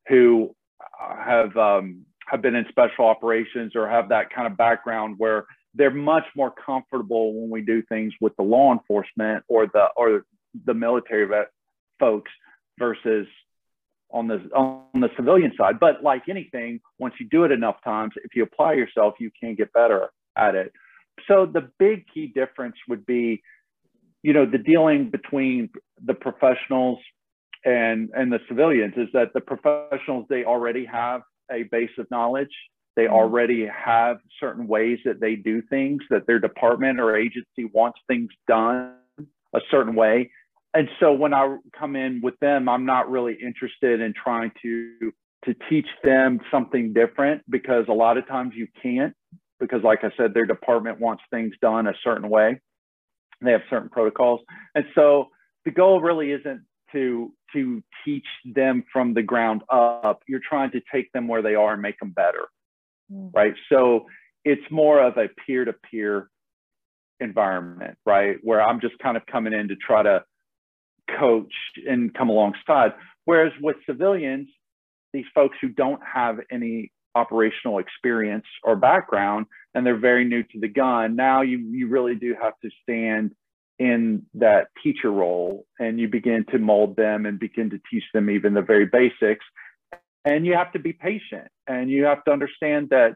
[0.09, 0.53] who
[0.99, 5.89] have um, have been in special operations or have that kind of background where they're
[5.89, 10.25] much more comfortable when we do things with the law enforcement or the or
[10.65, 11.47] the military vet
[11.97, 12.31] folks
[12.77, 13.25] versus
[14.11, 15.79] on the on the civilian side.
[15.79, 19.55] But like anything, once you do it enough times, if you apply yourself, you can
[19.55, 20.73] get better at it.
[21.29, 23.41] So the big key difference would be
[24.25, 25.69] you know the dealing between
[26.03, 26.97] the professionals
[27.63, 32.49] and and the civilians is that the professionals they already have a base of knowledge.
[32.95, 33.13] They mm-hmm.
[33.13, 38.29] already have certain ways that they do things that their department or agency wants things
[38.47, 38.95] done
[39.53, 40.31] a certain way.
[40.73, 45.13] And so when i come in with them i'm not really interested in trying to
[45.45, 49.13] to teach them something different because a lot of times you can't
[49.59, 52.59] because like i said their department wants things done a certain way
[53.41, 54.41] they have certain protocols.
[54.73, 55.29] And so
[55.65, 60.21] the goal really isn't to to teach them from the ground up.
[60.27, 62.47] You're trying to take them where they are and make them better
[63.11, 63.31] mm.
[63.33, 63.53] right?
[63.69, 64.05] So
[64.43, 66.29] it's more of a peer-to-peer
[67.21, 68.37] environment right?
[68.41, 70.23] Where i'm just kind of coming in to try to
[71.17, 71.53] coach
[71.87, 72.91] and come alongside.
[73.23, 74.49] Whereas with civilians
[75.13, 80.59] these folks who don't have any operational experience or background and they're very new to
[80.59, 81.15] the gun.
[81.15, 83.31] Now you you really do have to stand
[83.77, 88.29] in that teacher role and you begin to mold them and begin to teach them
[88.29, 89.45] even the very basics.
[90.23, 93.15] And you have to be patient and you have to understand that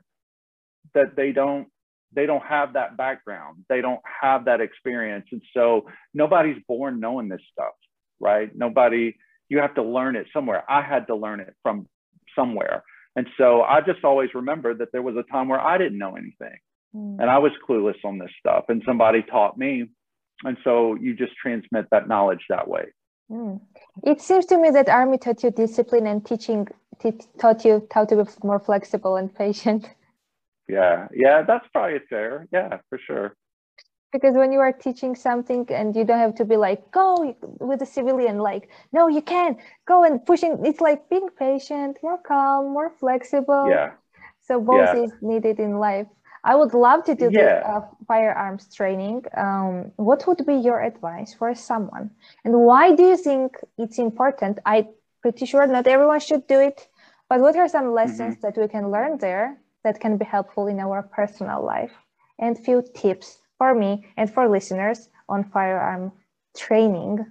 [0.93, 1.67] that they don't
[2.11, 3.65] they don't have that background.
[3.69, 5.27] They don't have that experience.
[5.31, 7.73] And so nobody's born knowing this stuff
[8.19, 8.53] right?
[8.55, 9.15] Nobody
[9.49, 10.63] you have to learn it somewhere.
[10.69, 11.87] I had to learn it from
[12.35, 12.83] somewhere
[13.19, 16.15] and so i just always remember that there was a time where i didn't know
[16.23, 16.57] anything
[16.95, 17.17] Mm.
[17.21, 19.71] and i was clueless on this stuff and somebody taught me
[20.47, 22.85] and so you just transmit that knowledge that way
[23.31, 23.55] Mm.
[24.11, 26.61] It seems to me that army taught you discipline and teaching
[27.01, 29.81] t- taught you how to be more flexible and patient.
[30.77, 33.27] yeah yeah that's probably fair yeah for sure
[34.11, 37.81] Because when you are teaching something and you don't have to be like, go with
[37.81, 40.65] a civilian, like, no, you can't go and pushing.
[40.65, 43.69] It's like being patient, more calm, more flexible.
[43.69, 43.91] yeah
[44.39, 44.95] So both Yeah.
[44.95, 46.07] is needed in life.
[46.43, 47.63] I would love to do Yeah.
[47.63, 49.25] uh, firearms training.
[49.37, 52.11] Um, what would be your advice for someone?
[52.43, 54.59] And why do you think it's important?
[54.65, 54.87] I'm
[55.21, 56.87] pretty sure not everyone should do it,
[57.29, 58.41] but what are some lessons Mm-hmm.
[58.41, 61.93] that we can learn there that can be helpful in our personal life?
[62.39, 66.11] And few tips for me and for listeners on firearm
[66.57, 67.23] training.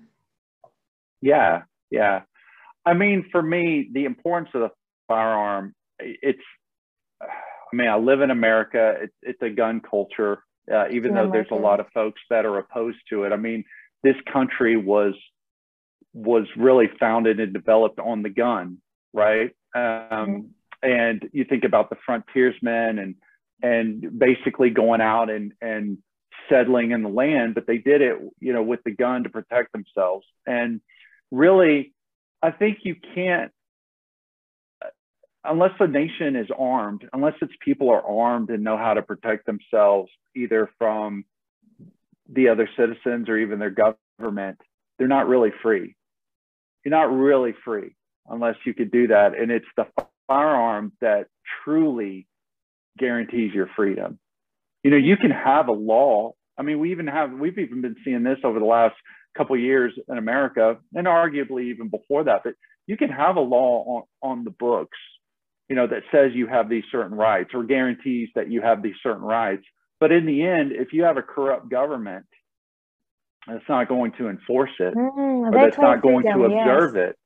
[1.21, 2.23] Yeah, yeah.
[2.87, 4.71] I mean, for me, the importance of the
[5.09, 6.38] firearm, it's,
[7.21, 7.27] I
[7.73, 8.95] mean, I live in America.
[9.03, 12.47] It's, it's a gun culture, uh, even In though there's a lot of folks that
[12.47, 13.33] are opposed to it.
[13.33, 13.64] I mean,
[14.05, 15.14] this country was
[16.14, 18.79] was really founded and developed on the gun,
[19.12, 19.51] right?
[19.75, 23.17] Um, And you think about the frontiersmen and
[23.61, 25.99] and basically going out and and
[26.49, 29.73] settling in the land, but they did it, you know, with the gun to protect
[29.73, 30.27] themselves.
[30.47, 30.81] And
[31.31, 31.93] really,
[32.43, 33.53] I think you can't,
[35.45, 39.47] unless the nation is armed, unless its people are armed and know how to protect
[39.47, 41.25] themselves, either from
[42.29, 43.75] the other citizens or even their
[44.19, 44.61] government,
[44.99, 45.95] they're not really free.
[46.85, 47.95] You're not really free
[48.29, 49.39] unless you could do that.
[49.39, 49.87] And it's the
[50.27, 51.29] firearm that
[51.65, 52.27] truly
[52.99, 54.19] guarantees your freedom.
[54.83, 56.35] You know, you can have a law.
[56.59, 58.97] I mean, we even have, we've even been seeing this over the last
[59.37, 62.55] couple of years in America and arguably even before that, but
[62.87, 64.99] you can have a law on, on the books,
[65.68, 68.97] you know, that says you have these certain rights or guarantees that you have these
[69.03, 69.64] certain rights.
[70.01, 72.27] But in the end, if you have a corrupt government,
[73.47, 76.66] that's not going to enforce it Mm, or that's not going to freedom, yes.
[76.66, 77.16] observe it,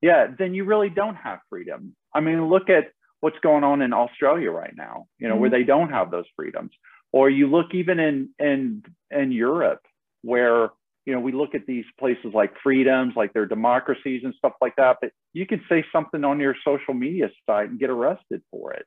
[0.00, 1.94] yeah, then you really don't have freedom.
[2.14, 5.58] I mean, look at what's going on in Australia right now, you know, where Mm-hmm.
[5.60, 6.70] they don't have those freedoms.
[7.16, 9.80] Or you look even in in in Europe,
[10.20, 10.68] where
[11.06, 14.76] you know we look at these places like freedoms, like their democracies and stuff like
[14.76, 14.98] that.
[15.00, 18.84] But you can say something on your social media site and get arrested for it.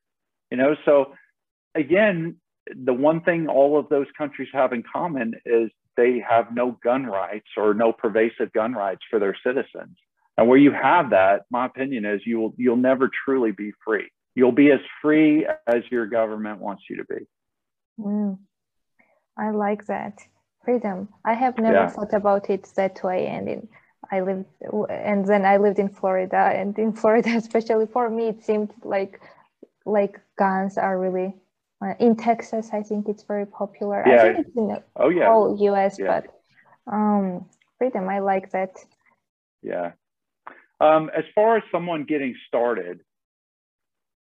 [0.51, 1.15] You know, so
[1.73, 2.35] again,
[2.67, 7.07] the one thing all of those countries have in common is they have no gun
[7.07, 9.97] rights or no pervasive gun rights for their citizens.
[10.37, 14.07] And where you have that, my opinion is you will you'll never truly be free.
[14.35, 17.25] You'll be as free as your government wants you to be.
[17.99, 18.38] Mm,
[19.38, 20.19] I like that
[20.63, 21.09] freedom.
[21.25, 21.88] I have never Yeah.
[21.88, 23.67] thought about it that way, and in,
[24.12, 24.45] I lived,
[24.89, 29.21] and then I lived in Florida, and in Florida, especially for me, it seemed like
[29.85, 31.33] like guns are really
[31.81, 32.69] uh, in Texas.
[32.73, 34.05] I think it's very popular.
[34.05, 34.23] I Yeah.
[34.33, 36.21] think it's in the Oh yeah, whole U.S., Yeah.
[36.21, 36.25] but
[36.91, 37.45] um,
[37.77, 38.07] freedom.
[38.09, 38.77] I like that.
[39.62, 39.91] yeah.
[40.81, 43.01] Um, as far as someone getting started,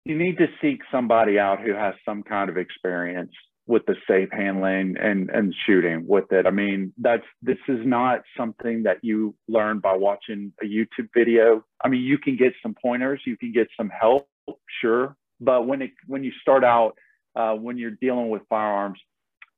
[0.05, 3.33] you need to seek somebody out who has some kind of experience
[3.67, 6.47] with the safe handling and and shooting with it.
[6.47, 11.65] I mean, that's this is not something that you learn by watching a YouTube video.
[11.83, 14.29] I mean, you can get some pointers, you can get some help,
[14.81, 16.97] sure, but when it when you start out,
[17.37, 18.99] uh, when you're dealing with firearms,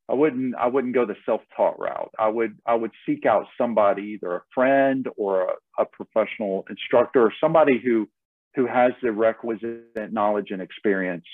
[0.08, 2.12] I wouldn't I wouldn't go the self-taught route.
[2.18, 7.22] I would I would seek out somebody, either a friend or a, a professional instructor,
[7.22, 8.08] or somebody who
[8.54, 11.24] who has the requisite knowledge and experience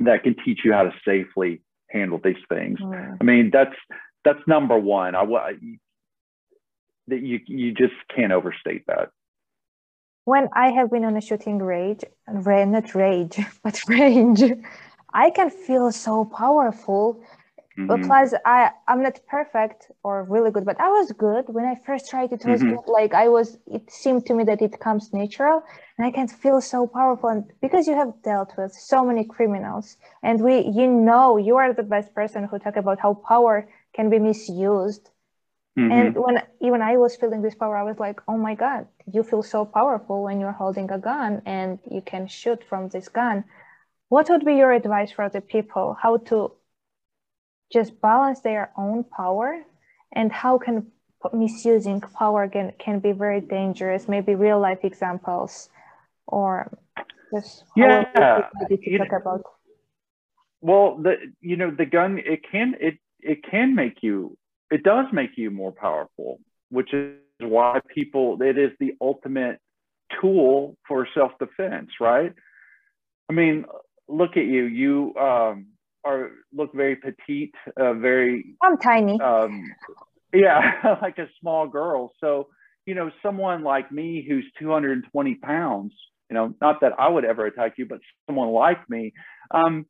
[0.00, 1.62] that can teach you how to safely
[1.94, 2.78] handle these things.
[2.80, 3.16] Mm.
[3.20, 3.76] I mean, that's
[4.24, 5.14] that's number one.
[5.14, 5.22] I
[7.08, 9.10] that you you just can't overstate that.
[10.24, 14.42] when I have been on a shooting range, ra- not rage, but range,
[15.12, 17.22] I can feel so powerful.
[17.86, 18.04] But Mhm.
[18.04, 22.08] plus, I I'm not perfect or really good, but I was good when I first
[22.10, 22.32] tried.
[22.32, 22.70] It was Mhm.
[22.70, 22.86] good.
[22.86, 25.62] Like I was, it seemed to me that it comes natural,
[25.98, 27.28] and I can feel so powerful.
[27.30, 31.72] And because you have dealt with so many criminals, and we, you know, you are
[31.74, 35.10] the best person who talk about how power can be misused.
[35.76, 35.88] Mhm.
[35.90, 39.22] And when even I was feeling this power, I was like, oh my God, you
[39.22, 43.44] feel so powerful when you're holding a gun and you can shoot from this gun.
[44.08, 45.96] What would be your advice for the people?
[46.00, 46.52] How to
[47.72, 49.62] just balance their own power
[50.12, 50.86] and how can
[51.32, 54.08] misusing power can, can be very dangerous?
[54.08, 55.70] Maybe real life examples
[56.26, 56.70] or
[57.32, 59.42] just how are we Yeah, you talk about
[60.60, 64.36] well, the you know the gun it can it it can make you
[64.70, 66.40] it does make you more powerful,
[66.70, 69.58] which is why people it is the ultimate
[70.20, 72.32] tool for self defense, right?
[73.28, 73.66] I mean,
[74.08, 74.64] look at you.
[74.64, 75.66] You um,
[76.04, 79.20] are look very petite, uh, very I'm tiny.
[79.20, 79.64] um,
[80.32, 82.12] yeah, like a small girl.
[82.20, 82.48] So,
[82.86, 85.92] you know, someone like me who's 220 pounds,
[86.30, 89.12] you know, not that I would ever attack you, but someone like me,
[89.50, 89.86] um,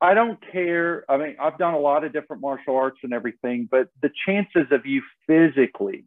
[0.00, 1.04] I don't care.
[1.10, 4.66] I mean, I've done a lot of different martial arts and everything, but the chances
[4.70, 6.04] of you physically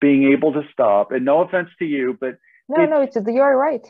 [0.00, 2.38] being able to stop, and no offense to you, but
[2.68, 3.86] no, it's- no, it's you're right.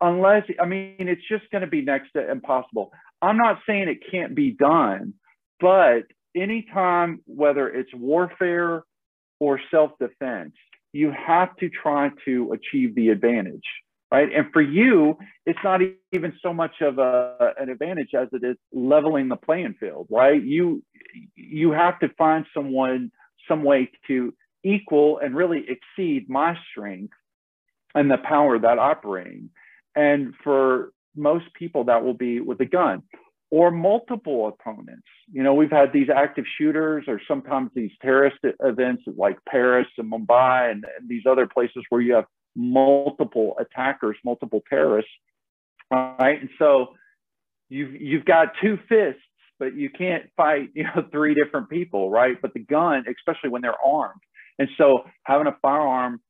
[0.00, 2.92] unless I mean it's just going to be next to impossible.
[3.22, 5.14] I'm not saying it can't be done,
[5.60, 6.02] but
[6.36, 8.82] anytime whether it's warfare
[9.38, 10.54] or self-defense,
[10.92, 13.64] you have to try to achieve the advantage,
[14.10, 14.28] right?
[14.34, 15.16] And for you,
[15.46, 15.80] it's not
[16.12, 20.42] even so much of a, an advantage as it is leveling the playing field, right?
[20.42, 20.82] You
[21.34, 23.10] you have to find someone
[23.48, 27.14] some way to equal and really exceed my strength
[27.94, 29.50] and the power that I bring.
[29.94, 33.02] And for most people, that will be with a gun
[33.52, 35.06] or multiple opponents.
[35.30, 40.10] You know, we've had these active shooters or sometimes these terrorist events like Paris and
[40.10, 42.24] Mumbai and, and these other places where you have
[42.56, 45.10] multiple attackers, multiple terrorists,
[45.90, 46.40] right?
[46.40, 46.94] And so
[47.68, 49.20] you've you've got two fists,
[49.58, 52.40] but you can't fight, you know, three different people, right?
[52.40, 54.20] But the gun, especially when they're armed.
[54.58, 56.22] And so having a firearm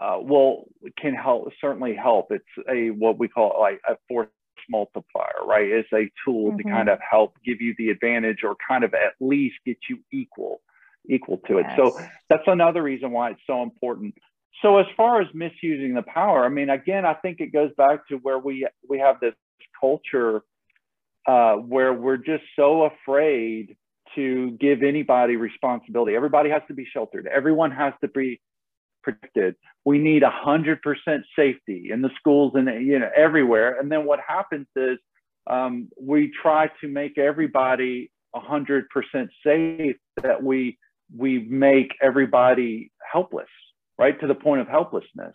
[0.00, 0.68] uh, will
[1.00, 2.30] can help certainly help.
[2.30, 4.28] It's a what we call like a force
[4.68, 5.68] multiplier, right?
[5.68, 6.70] It's a tool to Mhm.
[6.70, 10.62] kind of help give you the advantage or kind of at least get you equal
[11.06, 11.66] equal to it.
[11.76, 11.98] So
[12.30, 14.14] that's another reason why it's so important.
[14.62, 18.08] So as far as misusing the power, I mean, again, I think it goes back
[18.08, 19.34] to where we we have this
[19.78, 20.42] culture
[21.26, 23.76] uh, where we're just so afraid
[24.14, 26.14] to give anybody responsibility.
[26.14, 27.26] Everybody has to be sheltered.
[27.26, 28.40] Everyone has to be
[29.04, 29.54] protected.
[29.84, 33.78] We need hundred percent safety in the schools and you know everywhere.
[33.78, 34.98] And then what happens is
[35.48, 40.78] um, we try to make everybody hundred percent safe that we
[41.16, 43.48] we make everybody helpless,
[43.98, 45.34] right to the point of helplessness.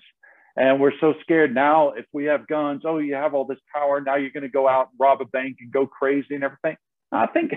[0.56, 1.92] And we're so scared now.
[1.92, 4.02] If we have guns, oh, you have all this power.
[4.02, 6.76] Now you're going to go out and rob a bank and go crazy and everything.
[7.12, 7.54] I think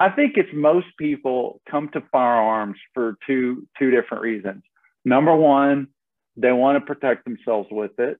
[0.00, 4.62] I think it's most people come to firearms for two two different reasons.
[5.04, 5.88] Number one,
[6.36, 8.18] they want to protect themselves with it,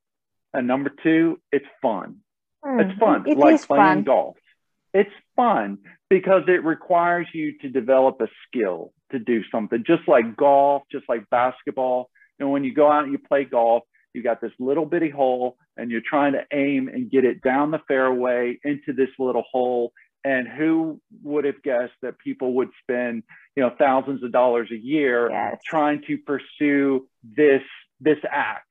[0.52, 2.16] and number two, it's fun.
[2.64, 4.04] It's Mm, fun, It like is playing fun.
[4.04, 4.36] golf.
[4.92, 5.78] It's fun
[6.08, 11.08] because it requires you to develop a skill to do something, just like golf, just
[11.08, 12.10] like basketball.
[12.38, 13.82] And when you go out and you play golf,
[14.12, 17.72] you got this little bitty hole and you're trying to aim and get it down
[17.72, 19.92] the fairway into this little hole.
[20.24, 24.76] And who would have guessed that people would spend, you know, thousands of dollars a
[24.76, 25.60] year Yes.
[25.64, 27.62] trying to pursue this
[28.00, 28.66] this act.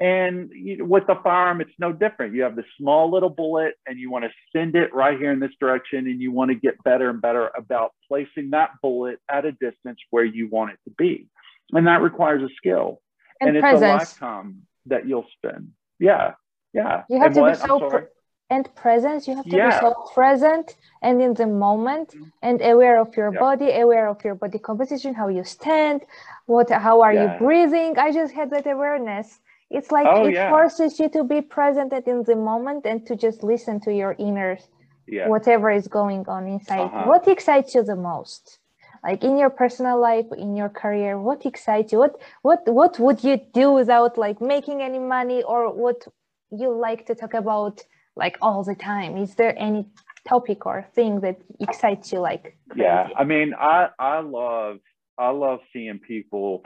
[0.00, 2.34] And with the firearm, it's no different.
[2.34, 5.40] You have this small little bullet, and you want to send it right here in
[5.40, 9.44] this direction, and you want to get better and better about placing that bullet at
[9.44, 11.26] a distance where you want it to be,
[11.72, 13.00] and that requires a skill,
[13.40, 15.72] And, it's a lifetime that you'll spend.
[15.98, 16.34] Yeah,
[16.72, 17.02] yeah.
[17.08, 17.60] You have And to what?
[17.60, 18.08] be so
[18.50, 19.28] and presence.
[19.28, 19.66] You have to Yeah.
[19.66, 23.40] be so present and in the moment and aware of your Yeah.
[23.40, 26.02] body, aware of your body composition, how you stand,
[26.46, 27.22] what, how are Yeah.
[27.22, 27.98] you breathing.
[27.98, 29.40] I just had that awareness.
[29.70, 33.16] It's like Oh, it forces you to be present and in the moment and to
[33.16, 34.58] just listen to your inner
[35.06, 35.28] Yeah.
[35.28, 36.80] whatever is going on inside.
[36.80, 37.04] Uh-huh.
[37.04, 38.58] What excites you the most?
[39.04, 41.98] Like in your personal life, in your career, what excites you?
[41.98, 46.06] What what what would you do without like making any money or what
[46.50, 47.84] you like to talk about
[48.18, 49.16] like all the time?
[49.16, 49.86] Is there any
[50.28, 52.82] topic or thing that excites you like crazy?
[52.82, 54.78] yeah i mean i i love
[55.16, 56.62] i love seeing people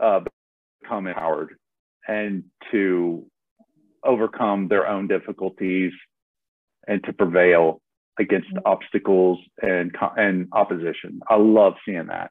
[0.00, 0.20] uh
[0.80, 1.50] become empowered
[2.08, 3.24] and to
[4.04, 5.92] overcome their own difficulties
[6.88, 7.80] and to prevail
[8.18, 12.30] against obstacles and and opposition i love seeing that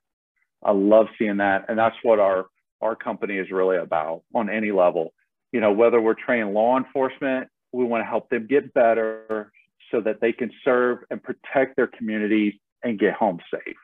[0.64, 2.48] i love seeing that and that's what our
[2.82, 5.14] our company is really about on any level
[5.52, 9.52] you know whether we're training law enforcement we want to help them get better
[9.92, 12.54] so that they can serve and protect their communities
[12.84, 13.76] and get home safe,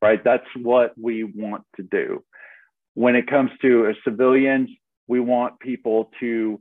[0.00, 0.22] right?
[0.22, 2.24] That's what we want to do.
[2.94, 4.70] When it comes to civilians,
[5.08, 6.60] we want people to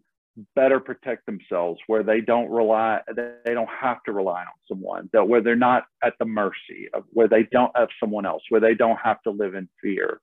[0.56, 5.28] better protect themselves where they don't rely, they don't have to rely on someone, that
[5.28, 8.74] where they're not at the mercy of where they don't have someone else, where they
[8.74, 10.22] don't have to live in fear.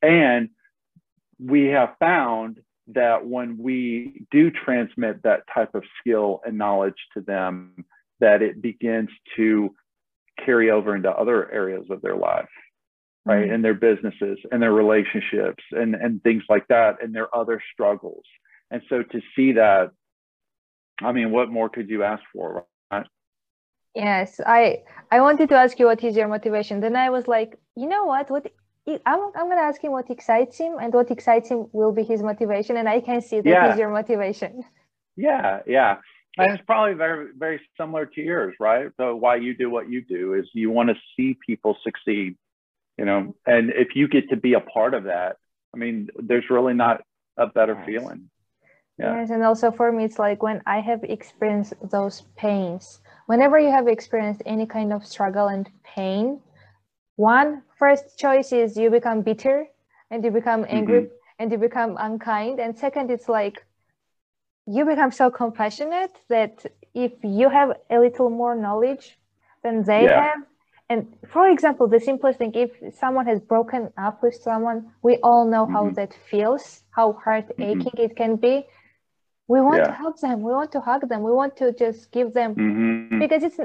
[0.00, 0.50] And
[1.40, 2.60] we have found
[2.94, 7.84] that when we do transmit that type of skill and knowledge to them,
[8.20, 9.74] that it begins to
[10.44, 12.48] carry over into other areas of their life
[13.26, 13.52] right Mm-hmm.
[13.52, 18.24] and their businesses and their relationships and and things like that and their other struggles
[18.70, 19.90] and so to see that
[21.02, 23.06] i mean what more could you ask for right
[23.94, 26.80] Yes, I I wanted to ask you what is your motivation.
[26.80, 28.30] Then I was like, you know what?
[28.30, 28.46] What
[29.06, 32.22] I'm I'm gonna ask him what excites him, and what excites him will be his
[32.22, 33.72] motivation, and I can see that Yeah.
[33.72, 34.64] is your motivation.
[35.16, 35.96] yeah yeah
[36.38, 40.00] and it's probably very very similar to yours right so why you do what you
[40.16, 42.30] do is you want to see people succeed
[42.98, 45.32] you know and if you get to be a part of that
[45.74, 45.96] i mean
[46.28, 46.96] there's really not
[47.36, 47.86] a better Yes.
[47.88, 48.20] feeling
[48.98, 49.14] Yeah.
[49.16, 52.98] Yes, and also for me, it's like when I have experienced those pains.
[53.30, 55.66] Whenever you have experienced any kind of struggle and
[55.96, 56.24] pain,
[57.18, 59.66] one first choice is you become bitter
[60.10, 61.08] and you become angry
[61.38, 63.64] and you become unkind, and second, it's like
[64.66, 66.64] you become so compassionate that
[66.94, 69.18] if you have a little more knowledge
[69.62, 70.14] than they Yeah.
[70.14, 70.40] have
[70.90, 75.44] and for example the simplest thing if someone has broken up with someone we all
[75.46, 75.94] know how Mhm.
[75.96, 78.66] that feels how heartaching it can be.
[79.48, 80.42] We want to help them.
[80.42, 81.22] We want to hug them.
[81.22, 83.18] We want to just give them Mhm.
[83.18, 83.60] because it's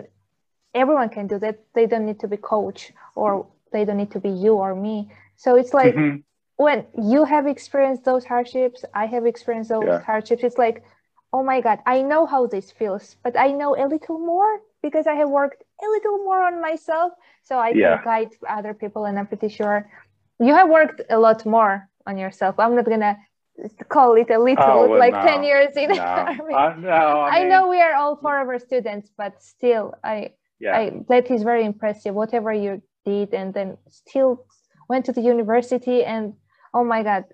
[0.74, 4.20] everyone can do that they don't need to be coach or they don't need to
[4.20, 6.24] be you or me so it's like Mhm.
[6.58, 10.00] when you have experienced those hardships, I have experienced those Yeah.
[10.02, 10.44] hardships.
[10.44, 10.84] It's like,
[11.34, 15.08] oh my God, I know how this feels, but I know a little more because
[15.08, 17.14] I have worked a little more on myself.
[17.42, 17.98] So I Yeah.
[17.98, 19.06] can guide other people.
[19.06, 19.90] And I'm pretty sure
[20.40, 22.60] you have worked a lot more on yourself.
[22.60, 23.18] I'm not going to
[23.90, 25.22] call it a little, Oh, well, like no.
[25.22, 26.54] 10 years in no, army.
[26.54, 26.90] I, no,
[27.22, 30.78] I, I know we are all forever students, but still, I, Yeah.
[30.78, 32.16] I that is very impressive.
[32.16, 34.45] Whatever you did, and then still
[34.88, 36.34] went to the university, and
[36.74, 37.26] oh my God,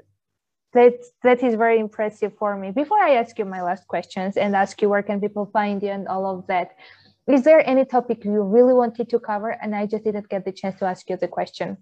[0.73, 2.71] that that is very impressive for me.
[2.71, 5.89] Before I ask you my last questions and ask you where can people find you
[5.89, 6.71] and all of that,
[7.27, 10.51] is there any topic you really wanted to cover and I just didn't get the
[10.51, 11.77] chance to ask you the question?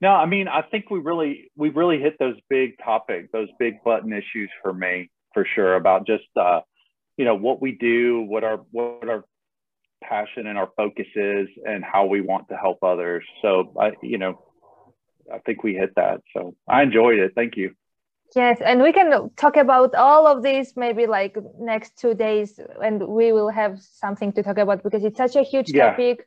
[0.00, 3.82] No, I mean, I think we really we really hit those big topic, those big
[3.82, 6.60] button issues for me, for sure, about just uh,
[7.16, 9.24] you know, what we do, what our what our
[10.02, 13.24] passion and our focus is and how we want to help others.
[13.42, 14.42] So I you know,
[15.32, 16.22] I think we hit that.
[16.34, 17.32] So I enjoyed it.
[17.34, 17.74] Thank you.
[18.36, 23.08] Yes, and we can talk about all of this maybe like next two days, and
[23.08, 25.90] we will have something to talk about because it's such a huge Yeah.
[25.90, 26.26] topic.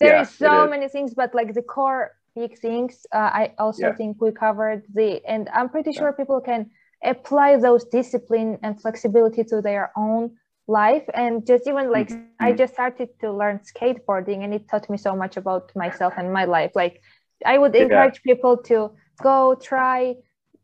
[0.00, 0.70] There Yeah, is so is.
[0.70, 3.92] many things, but like the core big things, uh, I also Yeah.
[3.92, 6.70] think we covered the, and I'm pretty sure people can
[7.04, 10.36] apply those discipline and flexibility to their own
[10.66, 11.04] life.
[11.14, 12.10] And just even like
[12.40, 12.58] I Mhm.
[12.58, 16.44] just started to learn skateboarding, and it taught me so much about myself and my
[16.44, 16.72] life.
[16.74, 17.00] Like
[17.44, 17.84] I would Yeah.
[17.84, 18.90] encourage people to
[19.22, 20.16] go try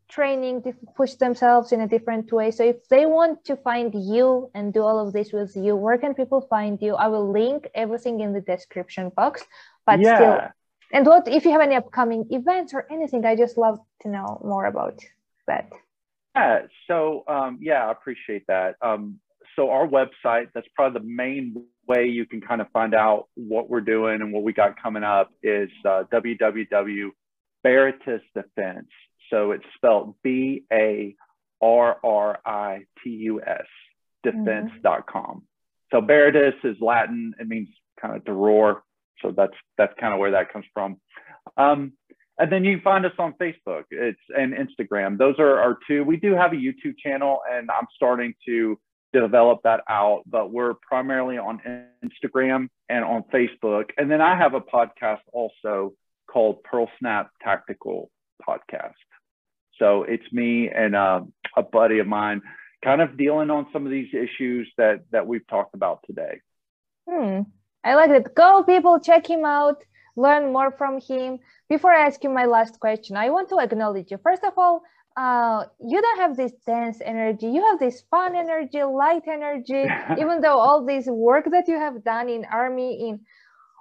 [0.09, 4.51] training to push themselves in a different way so if they want to find you
[4.53, 7.69] and do all of this with you where can people find you i will link
[7.73, 9.45] everything in the description box
[9.85, 10.15] but yeah.
[10.15, 10.41] still
[10.91, 14.41] and what if you have any upcoming events or anything i just love to know
[14.43, 14.99] more about
[15.47, 15.71] that
[16.35, 16.67] Yeah.
[16.87, 18.75] So um, yeah, I appreciate that.
[18.81, 19.19] Um,
[19.55, 23.69] so our website, that's probably the main way you can kind of find out what
[23.69, 27.11] we're doing and what we got coming up is uh, www.barritus
[28.33, 28.87] Defense.
[29.29, 31.15] So it's spelled B A
[31.61, 33.65] R R I T U S
[34.23, 35.43] defense.com.
[35.91, 37.33] So Barritus is Latin.
[37.39, 38.83] It means kind of to roar.
[39.21, 40.97] So that's that's kind of where that comes from.
[41.57, 41.93] Um,
[42.37, 45.17] and then you can find us on Facebook it's and Instagram.
[45.17, 46.03] Those are our two.
[46.03, 48.79] We do have a YouTube channel, and I'm starting to
[49.19, 50.23] develop that out.
[50.25, 51.61] But we're primarily on
[52.03, 53.89] Instagram and on Facebook.
[53.97, 55.93] And then I have a podcast also
[56.31, 58.09] called Pearl Snap Tactical
[58.47, 58.93] Podcast.
[59.77, 61.21] So it's me and uh,
[61.57, 62.41] a buddy of mine,
[62.83, 66.41] kind of dealing on some of these issues that that we've talked about today.
[67.09, 67.41] hmm.
[67.83, 69.83] i like it go people check him out
[70.15, 71.39] learn more from him
[71.69, 74.83] before i ask you my last question i want to acknowledge you first of all
[75.17, 79.85] uh, you don't have this dense energy you have this fun energy light energy
[80.17, 83.19] even though all this work that you have done in army in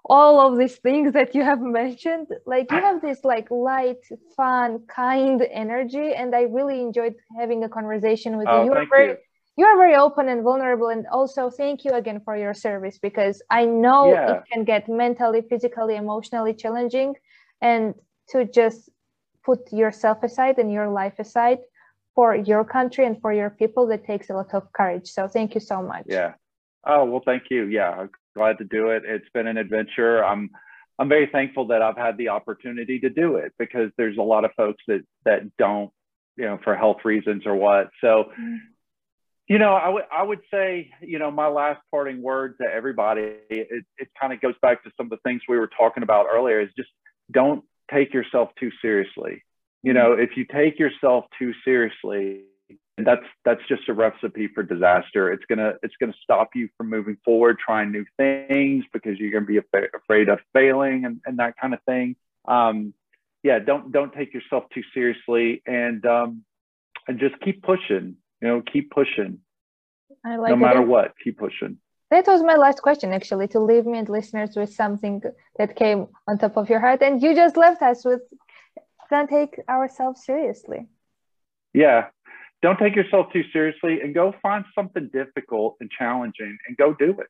[0.05, 4.03] all of these things that you have mentioned like you have this like light
[4.37, 8.87] fun kind energy and i really enjoyed having a conversation with Oh, you you are
[8.91, 9.17] very you.
[9.57, 13.43] you are very open and vulnerable and also thank you again for your service because
[13.51, 14.31] i know Yeah.
[14.33, 17.15] it can get mentally physically emotionally challenging
[17.61, 17.95] and
[18.31, 18.89] to just
[19.45, 21.59] put yourself aside and your life aside
[22.15, 25.55] for your country and for your people that takes a lot of courage so thank
[25.55, 26.33] you so much Yeah.
[26.87, 27.65] Oh well, thank you.
[27.65, 29.03] Yeah, I'm glad to do it.
[29.05, 30.25] It's been an adventure.
[30.25, 30.51] I'm
[30.99, 34.45] I'm very thankful that I've had the opportunity to do it because there's a lot
[34.45, 35.91] of folks that that don't,
[36.37, 37.91] you know, for health reasons or what.
[38.01, 38.59] So, Mm.
[39.47, 43.35] You know, I would I would say, you know, my last parting word to everybody,
[43.51, 46.27] it, it kind of goes back to some of the things we were talking about
[46.33, 46.91] earlier, is just
[47.33, 49.43] don't take yourself too seriously.
[49.83, 52.43] You know, if you take yourself too seriously,
[52.99, 55.33] that's that's just a recipe for disaster.
[55.33, 59.47] It's gonna it's gonna stop you from moving forward, trying new things because you're gonna
[59.47, 62.17] be af- afraid of failing and, and that kind of thing.
[62.47, 62.95] Um,
[63.43, 66.45] yeah, don't don't take yourself too seriously and um,
[67.09, 68.17] and just keep pushing.
[68.43, 69.39] You know, keep pushing.
[70.25, 70.59] I like no it.
[70.59, 71.79] matter what, keep pushing.
[72.11, 75.23] That was my last question, actually, to leave me and listeners with something
[75.59, 77.03] that came on top of your heart.
[77.03, 78.21] And you just left us with
[79.11, 80.89] don't take ourselves seriously.
[81.73, 82.07] Yeah,
[82.63, 87.11] don't take yourself too seriously and go find something difficult and challenging and go do
[87.21, 87.29] it.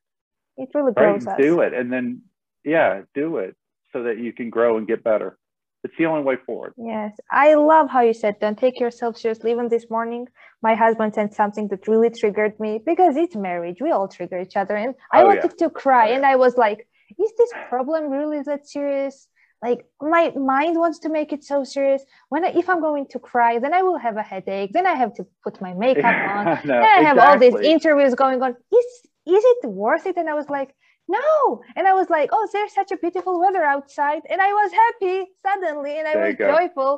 [0.57, 1.27] It really Right?
[1.27, 1.39] us.
[1.39, 1.73] Do it.
[1.73, 2.23] And then,
[2.65, 3.57] yeah, do it
[3.93, 5.39] so that you can grow and get better.
[5.83, 6.75] It's the only way forward.
[6.77, 9.51] Yes, I love how you said don't take yourself seriously.
[9.51, 10.29] Even this morning,
[10.63, 13.79] my husband said something that really triggered me because it's marriage.
[13.81, 14.77] We all trigger each other.
[14.77, 15.27] And I Oh, yeah.
[15.29, 16.07] wanted to cry.
[16.07, 16.17] Oh, yeah.
[16.17, 16.87] And I was like,
[17.19, 19.27] is this problem really that serious?
[19.63, 22.03] Like my mind wants to make it so serious.
[22.29, 24.73] When I, if I'm going to cry, then I will have a headache.
[24.73, 26.45] Then I have to put my makeup on.
[26.45, 28.51] no, Then I have all these interviews going on.
[28.73, 28.87] Is
[29.27, 30.17] is it worth it?
[30.17, 30.75] And I was like,
[31.19, 31.63] no.
[31.77, 34.23] And I was like, oh, there's such a beautiful weather outside.
[34.31, 36.93] And I was happy suddenly and I There was joyful.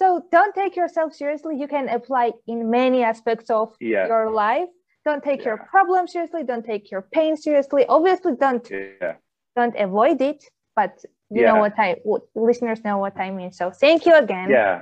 [0.00, 0.06] So
[0.36, 1.54] don't take yourself seriously.
[1.62, 4.06] You can apply in many aspects of Yeah.
[4.12, 4.68] your life.
[5.08, 5.70] Don't take your Yeah.
[5.74, 6.42] problem seriously.
[6.52, 7.82] Don't take your pain seriously.
[7.96, 9.14] Obviously, don't Yeah.
[9.58, 10.40] don't avoid it.
[10.80, 10.94] But
[11.36, 13.50] you know what I what listeners know what I mean.
[13.60, 14.76] So thank you again Yeah.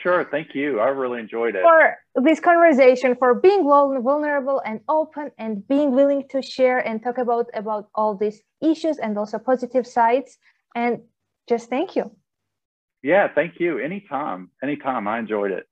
[0.00, 0.24] Sure.
[0.24, 0.80] Thank you.
[0.80, 1.62] I really enjoyed it.
[1.62, 7.18] for this conversation, for being vulnerable and open, and being willing to share and talk
[7.18, 10.38] about about all these issues and also positive sides.
[10.74, 11.02] And
[11.48, 12.10] just thank you.
[13.02, 13.28] Yeah.
[13.34, 13.78] Thank you.
[13.78, 14.50] Anytime.
[14.62, 15.06] Anytime.
[15.06, 15.66] I enjoyed it.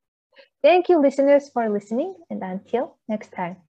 [0.62, 2.14] Thank you, listeners, for listening.
[2.29, 3.57] And until next time.